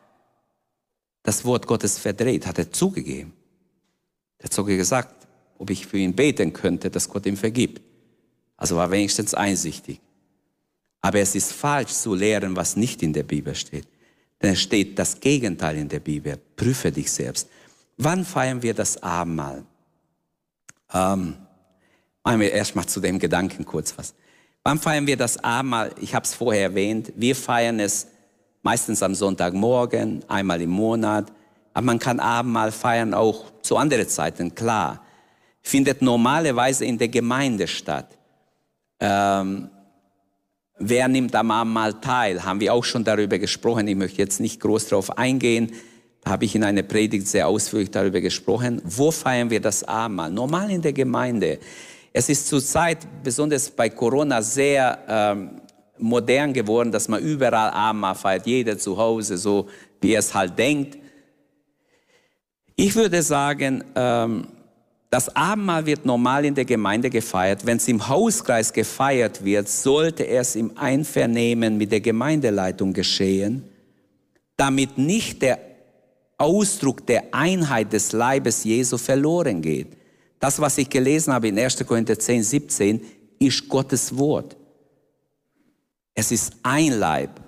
das 1.23 1.45
Wort 1.45 1.67
Gottes 1.67 1.99
verdreht, 1.99 2.47
hat 2.47 2.59
er 2.59 2.73
zugegeben. 2.73 3.33
Er 4.39 4.45
hat 4.45 4.55
sogar 4.55 4.77
gesagt, 4.77 5.29
ob 5.59 5.71
ich 5.71 5.87
für 5.87 5.99
ihn 5.99 6.15
beten 6.15 6.53
könnte, 6.53 6.91
dass 6.91 7.09
Gott 7.09 7.27
ihm 7.27 7.37
vergibt. 7.37 7.83
Also 8.57 8.77
war 8.77 8.91
wenigstens 8.91 9.35
einsichtig. 9.35 10.01
Aber 11.03 11.19
es 11.19 11.35
ist 11.35 11.53
falsch 11.53 11.93
zu 11.93 12.15
lehren, 12.15 12.57
was 12.57 12.77
nicht 12.77 13.03
in 13.03 13.13
der 13.13 13.23
Bibel 13.23 13.55
steht. 13.55 13.87
Denn 14.41 14.53
es 14.53 14.61
steht 14.61 14.99
das 14.99 15.21
Gegenteil 15.21 15.77
in 15.77 15.89
der 15.89 16.01
Bibel. 16.01 16.39
Prüfe 16.57 16.91
dich 16.91 17.11
selbst. 17.11 17.49
Wann 17.97 18.25
feiern 18.25 18.63
wir 18.63 18.73
das 18.73 19.03
Abendmahl? 19.03 19.65
Ähm, 20.93 21.37
machen 22.23 22.41
wir 22.41 22.53
erstmal 22.53 22.87
zu 22.87 23.01
dem 23.01 23.19
Gedanken 23.19 23.65
kurz 23.65 23.97
was. 23.99 24.15
Wann 24.63 24.79
feiern 24.79 25.07
wir 25.07 25.17
das 25.17 25.43
Abendmahl? 25.43 25.95
Ich 26.01 26.15
habe 26.15 26.25
es 26.25 26.35
vorher 26.35 26.63
erwähnt. 26.63 27.13
Wir 27.17 27.37
feiern 27.37 27.81
es 27.81 28.07
meistens 28.63 29.03
am 29.03 29.15
Sonntagmorgen, 29.15 30.25
einmal 30.29 30.61
im 30.61 30.71
Monat. 30.71 31.33
Aber 31.73 31.87
man 31.87 31.99
kann 31.99 32.21
Abendmahl 32.21 32.73
feiern 32.73 33.15
auch 33.15 33.45
zu 33.63 33.77
anderen 33.77 34.09
Zeiten, 34.09 34.55
klar. 34.55 35.05
Findet 35.63 36.03
normalerweise 36.03 36.85
in 36.85 36.99
der 36.99 37.09
Gemeinde 37.09 37.67
statt. 37.67 38.17
Ähm, 38.99 39.69
wer 40.79 41.09
nimmt 41.09 41.35
am 41.35 41.51
Abendmahl 41.51 42.01
teil? 42.01 42.45
Haben 42.45 42.61
wir 42.61 42.73
auch 42.75 42.85
schon 42.85 43.05
darüber 43.05 43.39
gesprochen. 43.39 43.87
Ich 43.87 43.97
möchte 43.97 44.19
jetzt 44.19 44.41
nicht 44.41 44.61
groß 44.61 44.89
darauf 44.89 45.17
eingehen. 45.19 45.73
Da 46.23 46.33
habe 46.33 46.45
ich 46.45 46.55
in 46.55 46.65
einer 46.65 46.83
Predigt 46.83 47.29
sehr 47.29 47.47
ausführlich 47.49 47.91
darüber 47.91 48.21
gesprochen. 48.21 48.83
Wo 48.85 49.11
feiern 49.11 49.51
wir 49.51 49.61
das 49.61 49.85
Abendmahl? 49.85 50.31
Normal 50.31 50.71
in 50.71 50.83
der 50.83 50.93
Gemeinde. 50.93 51.59
Es 52.13 52.29
ist 52.29 52.49
zurzeit, 52.49 52.99
besonders 53.23 53.71
bei 53.71 53.89
Corona, 53.89 54.43
sehr 54.43 54.99
ähm, 55.09 55.60
modern 56.01 56.53
geworden, 56.53 56.93
dass 56.93 57.09
man 57.09 57.23
überall 57.23 57.71
Abendmahl 57.71 58.15
feiert, 58.15 58.47
jeder 58.47 58.79
zu 58.79 58.97
Hause, 58.97 59.37
so 59.37 59.69
wie 60.01 60.13
er 60.13 60.21
es 60.21 60.35
halt 60.35 60.59
denkt. 60.59 60.99
Ich 62.77 62.95
würde 62.97 63.23
sagen, 63.23 63.85
ähm, 63.95 64.47
das 65.11 65.35
Abendmahl 65.35 65.85
wird 65.87 66.07
normal 66.07 66.45
in 66.45 66.55
der 66.55 66.65
Gemeinde 66.65 67.11
gefeiert. 67.11 67.67
Wenn 67.67 67.79
es 67.79 67.89
im 67.89 68.09
Hauskreis 68.09 68.73
gefeiert 68.73 69.45
wird, 69.45 69.69
sollte 69.69 70.27
es 70.27 70.55
im 70.55 70.79
Einvernehmen 70.79 71.77
mit 71.77 71.91
der 71.91 72.01
Gemeindeleitung 72.01 72.93
geschehen, 72.93 73.65
damit 74.57 74.97
nicht 74.99 75.43
der 75.43 75.59
Ausdruck 76.39 77.07
der 77.07 77.35
Einheit 77.35 77.93
des 77.93 78.13
Leibes 78.13 78.65
Jesu 78.65 78.97
verloren 78.97 79.61
geht. 79.61 79.89
Das, 80.39 80.59
was 80.59 80.79
ich 80.79 80.89
gelesen 80.89 81.35
habe 81.35 81.49
in 81.49 81.59
1. 81.59 81.85
Korinther 81.87 82.19
10, 82.19 82.43
17, 82.43 83.01
ist 83.41 83.69
Gottes 83.69 84.17
Wort. 84.17 84.57
Es 86.15 86.33
ist 86.33 86.55
ein 86.63 86.93
Leib. 86.99 87.41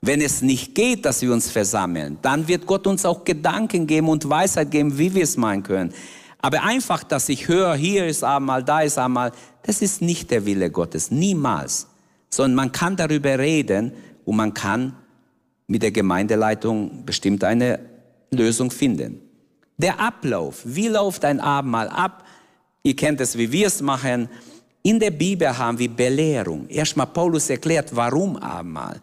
Wenn 0.00 0.20
es 0.20 0.42
nicht 0.42 0.74
geht, 0.74 1.04
dass 1.04 1.22
wir 1.22 1.32
uns 1.32 1.48
versammeln, 1.48 2.18
dann 2.22 2.48
wird 2.48 2.66
Gott 2.66 2.86
uns 2.86 3.04
auch 3.04 3.24
Gedanken 3.24 3.86
geben 3.86 4.08
und 4.08 4.28
Weisheit 4.28 4.70
geben, 4.70 4.98
wie 4.98 5.14
wir 5.14 5.22
es 5.22 5.36
meinen 5.36 5.62
können. 5.62 5.94
Aber 6.40 6.64
einfach, 6.64 7.04
dass 7.04 7.28
ich 7.28 7.46
höre, 7.46 7.76
hier 7.76 8.06
ist 8.06 8.24
einmal, 8.24 8.64
da 8.64 8.80
ist 8.80 8.98
einmal, 8.98 9.30
das 9.62 9.80
ist 9.80 10.02
nicht 10.02 10.32
der 10.32 10.44
Wille 10.44 10.70
Gottes, 10.70 11.12
niemals. 11.12 11.86
Sondern 12.30 12.56
man 12.56 12.72
kann 12.72 12.96
darüber 12.96 13.38
reden 13.38 13.92
und 14.24 14.36
man 14.36 14.52
kann 14.52 14.96
mit 15.68 15.84
der 15.84 15.92
Gemeindeleitung 15.92 17.04
bestimmt 17.06 17.44
eine 17.44 17.78
Lösung 18.32 18.72
finden. 18.72 19.20
Der 19.78 20.00
Ablauf, 20.00 20.62
wie 20.64 20.88
läuft 20.88 21.24
ein 21.24 21.38
Abendmahl 21.38 21.88
ab? 21.88 22.24
Ihr 22.82 22.96
kennt 22.96 23.20
es, 23.20 23.38
wie 23.38 23.52
wir 23.52 23.68
es 23.68 23.80
machen. 23.80 24.28
In 24.82 24.98
der 24.98 25.12
Bibel 25.12 25.56
haben 25.56 25.78
wir 25.78 25.88
Belehrung. 25.88 26.68
Erstmal 26.68 27.06
Paulus 27.06 27.48
erklärt, 27.50 27.94
warum 27.94 28.36
Abendmahl. 28.36 29.00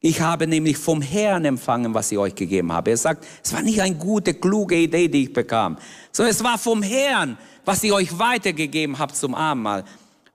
Ich 0.00 0.20
habe 0.20 0.46
nämlich 0.46 0.78
vom 0.78 1.02
Herrn 1.02 1.44
empfangen, 1.44 1.92
was 1.92 2.10
ich 2.12 2.18
euch 2.18 2.34
gegeben 2.34 2.72
habe. 2.72 2.90
Er 2.90 2.96
sagt, 2.96 3.26
es 3.44 3.52
war 3.52 3.62
nicht 3.62 3.80
eine 3.80 3.96
gute, 3.96 4.32
kluge 4.34 4.76
Idee, 4.76 5.08
die 5.08 5.24
ich 5.24 5.32
bekam, 5.32 5.76
sondern 6.12 6.34
es 6.34 6.42
war 6.42 6.56
vom 6.56 6.82
Herrn, 6.82 7.36
was 7.64 7.82
ich 7.82 7.92
euch 7.92 8.16
weitergegeben 8.18 8.98
habe 8.98 9.12
zum 9.12 9.34
Abendmahl. 9.34 9.84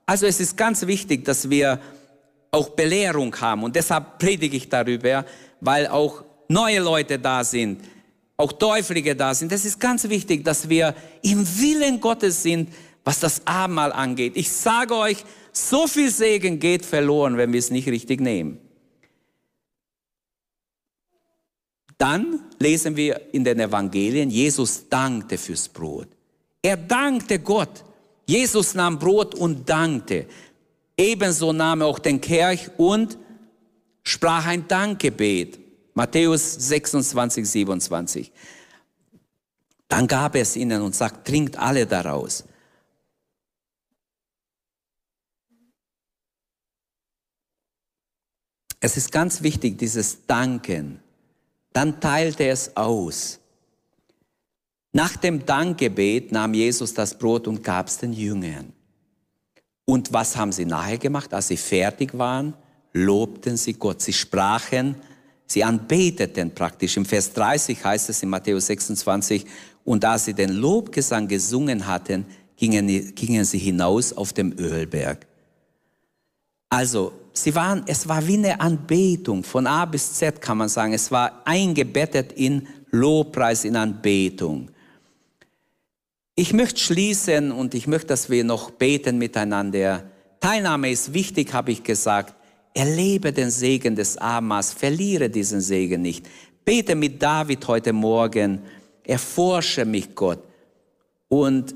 Also 0.05 0.25
es 0.25 0.39
ist 0.39 0.57
ganz 0.57 0.85
wichtig, 0.85 1.23
dass 1.23 1.49
wir 1.49 1.79
auch 2.51 2.69
Belehrung 2.69 3.33
haben. 3.39 3.63
Und 3.63 3.75
deshalb 3.75 4.19
predige 4.19 4.57
ich 4.57 4.69
darüber, 4.69 5.25
weil 5.61 5.87
auch 5.87 6.23
neue 6.49 6.81
Leute 6.81 7.17
da 7.17 7.43
sind, 7.43 7.81
auch 8.35 8.51
Teuflige 8.51 9.15
da 9.15 9.33
sind. 9.33 9.51
Das 9.51 9.63
ist 9.65 9.79
ganz 9.79 10.07
wichtig, 10.09 10.43
dass 10.43 10.67
wir 10.67 10.93
im 11.21 11.47
Willen 11.59 11.99
Gottes 11.99 12.43
sind, 12.43 12.69
was 13.03 13.19
das 13.19 13.45
Abendmahl 13.45 13.91
angeht. 13.91 14.33
Ich 14.35 14.51
sage 14.51 14.95
euch, 14.95 15.23
so 15.51 15.87
viel 15.87 16.09
Segen 16.09 16.59
geht 16.59 16.85
verloren, 16.85 17.37
wenn 17.37 17.51
wir 17.51 17.59
es 17.59 17.69
nicht 17.69 17.87
richtig 17.87 18.21
nehmen. 18.21 18.59
Dann 21.97 22.41
lesen 22.59 22.95
wir 22.95 23.33
in 23.33 23.43
den 23.43 23.59
Evangelien, 23.59 24.29
Jesus 24.29 24.89
dankte 24.89 25.37
fürs 25.37 25.69
Brot. 25.69 26.07
Er 26.61 26.77
dankte 26.77 27.39
Gott. 27.39 27.83
Jesus 28.25 28.73
nahm 28.73 28.99
Brot 28.99 29.35
und 29.35 29.69
dankte. 29.69 30.25
Ebenso 30.97 31.53
nahm 31.53 31.81
er 31.81 31.87
auch 31.87 31.99
den 31.99 32.19
Kelch 32.21 32.69
und 32.77 33.17
sprach 34.03 34.45
ein 34.47 34.67
Dankgebet. 34.67 35.59
Matthäus 35.93 36.53
26, 36.55 37.49
27. 37.49 38.31
Dann 39.87 40.07
gab 40.07 40.35
er 40.35 40.41
es 40.41 40.55
ihnen 40.55 40.81
und 40.81 40.95
sagt, 40.95 41.27
trinkt 41.27 41.57
alle 41.57 41.85
daraus. 41.85 42.45
Es 48.83 48.97
ist 48.97 49.13
ganz 49.13 49.41
wichtig, 49.41 49.77
dieses 49.77 50.25
Danken. 50.27 50.99
Dann 51.71 52.01
teilt 52.01 52.41
er 52.41 52.51
es 52.51 52.75
aus. 52.75 53.39
Nach 54.91 55.15
dem 55.15 55.45
Dankgebet 55.45 56.33
nahm 56.33 56.53
Jesus 56.53 56.93
das 56.93 57.17
Brot 57.17 57.47
und 57.47 57.63
gab 57.63 57.87
es 57.87 57.99
den 57.99 58.11
Jüngern. 58.11 58.73
Und 59.85 60.11
was 60.11 60.35
haben 60.35 60.51
sie 60.51 60.65
nachher 60.65 60.97
gemacht, 60.97 61.33
als 61.33 61.47
sie 61.47 61.55
fertig 61.55 62.17
waren? 62.17 62.55
Lobten 62.91 63.55
sie 63.55 63.71
Gott. 63.71 64.01
Sie 64.01 64.11
sprachen, 64.11 64.95
sie 65.47 65.63
anbeteten 65.63 66.53
praktisch. 66.53 66.97
Im 66.97 67.05
Vers 67.05 67.31
30 67.31 67.81
heißt 67.81 68.09
es 68.09 68.21
in 68.21 68.27
Matthäus 68.27 68.67
26, 68.67 69.45
und 69.85 70.03
da 70.03 70.17
sie 70.17 70.33
den 70.33 70.51
Lobgesang 70.51 71.29
gesungen 71.29 71.87
hatten, 71.87 72.25
gingen, 72.57 73.15
gingen 73.15 73.45
sie 73.45 73.59
hinaus 73.59 74.11
auf 74.11 74.33
dem 74.33 74.51
Ölberg. 74.59 75.25
Also, 76.69 77.13
sie 77.33 77.55
waren, 77.55 77.83
es 77.87 78.07
war 78.07 78.25
wie 78.27 78.37
eine 78.37 78.59
Anbetung, 78.59 79.43
von 79.43 79.67
A 79.67 79.85
bis 79.85 80.13
Z 80.13 80.39
kann 80.39 80.59
man 80.59 80.69
sagen. 80.69 80.93
Es 80.93 81.11
war 81.11 81.41
eingebettet 81.45 82.31
in 82.33 82.67
Lobpreis, 82.91 83.65
in 83.65 83.75
Anbetung. 83.75 84.69
Ich 86.35 86.53
möchte 86.53 86.79
schließen 86.79 87.51
und 87.51 87.75
ich 87.75 87.87
möchte, 87.87 88.07
dass 88.07 88.29
wir 88.29 88.43
noch 88.43 88.71
beten 88.71 89.17
miteinander. 89.17 90.03
Teilnahme 90.39 90.91
ist 90.91 91.13
wichtig, 91.13 91.53
habe 91.53 91.71
ich 91.71 91.83
gesagt. 91.83 92.35
Erlebe 92.73 93.31
den 93.31 93.51
Segen 93.51 93.95
des 93.95 94.17
Abendmahls, 94.17 94.73
verliere 94.73 95.29
diesen 95.29 95.61
Segen 95.61 96.01
nicht. 96.01 96.27
Bete 96.65 96.95
mit 96.95 97.21
David 97.21 97.67
heute 97.67 97.93
Morgen, 97.93 98.63
erforsche 99.03 99.85
mich 99.85 100.15
Gott 100.15 100.39
und 101.27 101.75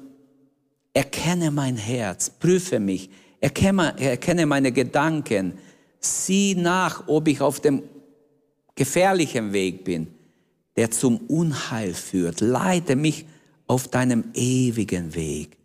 erkenne 0.93 1.51
mein 1.51 1.77
Herz, 1.77 2.31
prüfe 2.31 2.79
mich, 2.79 3.11
erkenne, 3.39 3.99
erkenne 3.99 4.45
meine 4.45 4.71
Gedanken, 4.71 5.57
sieh 5.99 6.55
nach, 6.55 7.07
ob 7.07 7.27
ich 7.27 7.41
auf 7.41 7.59
dem 7.59 7.83
gefährlichen 8.75 9.53
Weg 9.53 9.83
bin, 9.83 10.07
der 10.75 10.91
zum 10.91 11.17
Unheil 11.17 11.93
führt. 11.93 12.41
Leite 12.41 12.95
mich 12.95 13.25
auf 13.65 13.87
deinem 13.87 14.25
ewigen 14.33 15.15
Weg. 15.15 15.57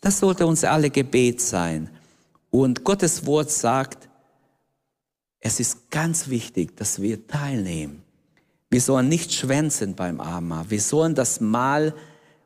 Das 0.00 0.18
sollte 0.18 0.46
uns 0.46 0.64
alle 0.64 0.90
Gebet 0.90 1.40
sein. 1.40 1.90
Und 2.50 2.84
Gottes 2.84 3.26
Wort 3.26 3.50
sagt, 3.50 4.08
es 5.40 5.60
ist 5.60 5.90
ganz 5.90 6.28
wichtig, 6.28 6.76
dass 6.76 7.00
wir 7.00 7.26
teilnehmen. 7.26 8.02
Wir 8.68 8.80
sollen 8.80 9.08
nicht 9.08 9.32
schwänzen 9.32 9.94
beim 9.94 10.20
Abendmahl. 10.20 10.68
Wir 10.68 10.80
sollen 10.80 11.14
das 11.14 11.40
Mahl 11.40 11.94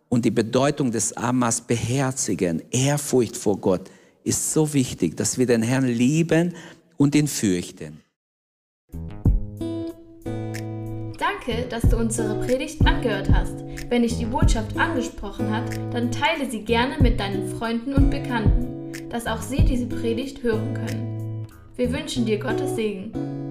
und 0.09 0.25
die 0.25 0.31
Bedeutung 0.31 0.91
des 0.91 1.17
Abendmahls 1.17 1.61
beherzigen. 1.61 2.63
Ehrfurcht 2.71 3.37
vor 3.37 3.59
Gott 3.59 3.91
ist 4.25 4.53
so 4.53 4.73
wichtig, 4.73 5.17
dass 5.17 5.39
wir 5.39 5.47
den 5.47 5.63
Herrn 5.63 5.87
lieben 5.87 6.55
und 6.97 7.15
ihn 7.15 7.29
fürchten. 7.29 8.01
Danke, 11.19 11.67
dass 11.69 11.83
du 11.83 11.97
unsere 11.99 12.41
Predigt 12.45 12.85
angehört 12.87 13.31
hast. 13.31 13.55
Wenn 13.91 14.03
dich 14.03 14.17
die 14.19 14.25
Botschaft 14.25 14.77
angesprochen 14.77 15.51
hat, 15.51 15.77
dann 15.93 16.11
teile 16.11 16.51
sie 16.51 16.65
gerne 16.65 16.97
mit 17.01 17.21
deinen 17.21 17.55
Freunden 17.57 17.93
und 17.93 18.11
Bekannten, 18.11 19.11
dass 19.11 19.27
auch 19.27 19.43
sie 19.43 19.63
diese 19.63 19.87
Predigt 19.87 20.43
hören 20.43 20.75
können. 20.75 21.47
Wir 21.77 21.93
wünschen 21.93 22.25
dir 22.25 22.39
Gottes 22.39 22.75
Segen. 22.77 23.44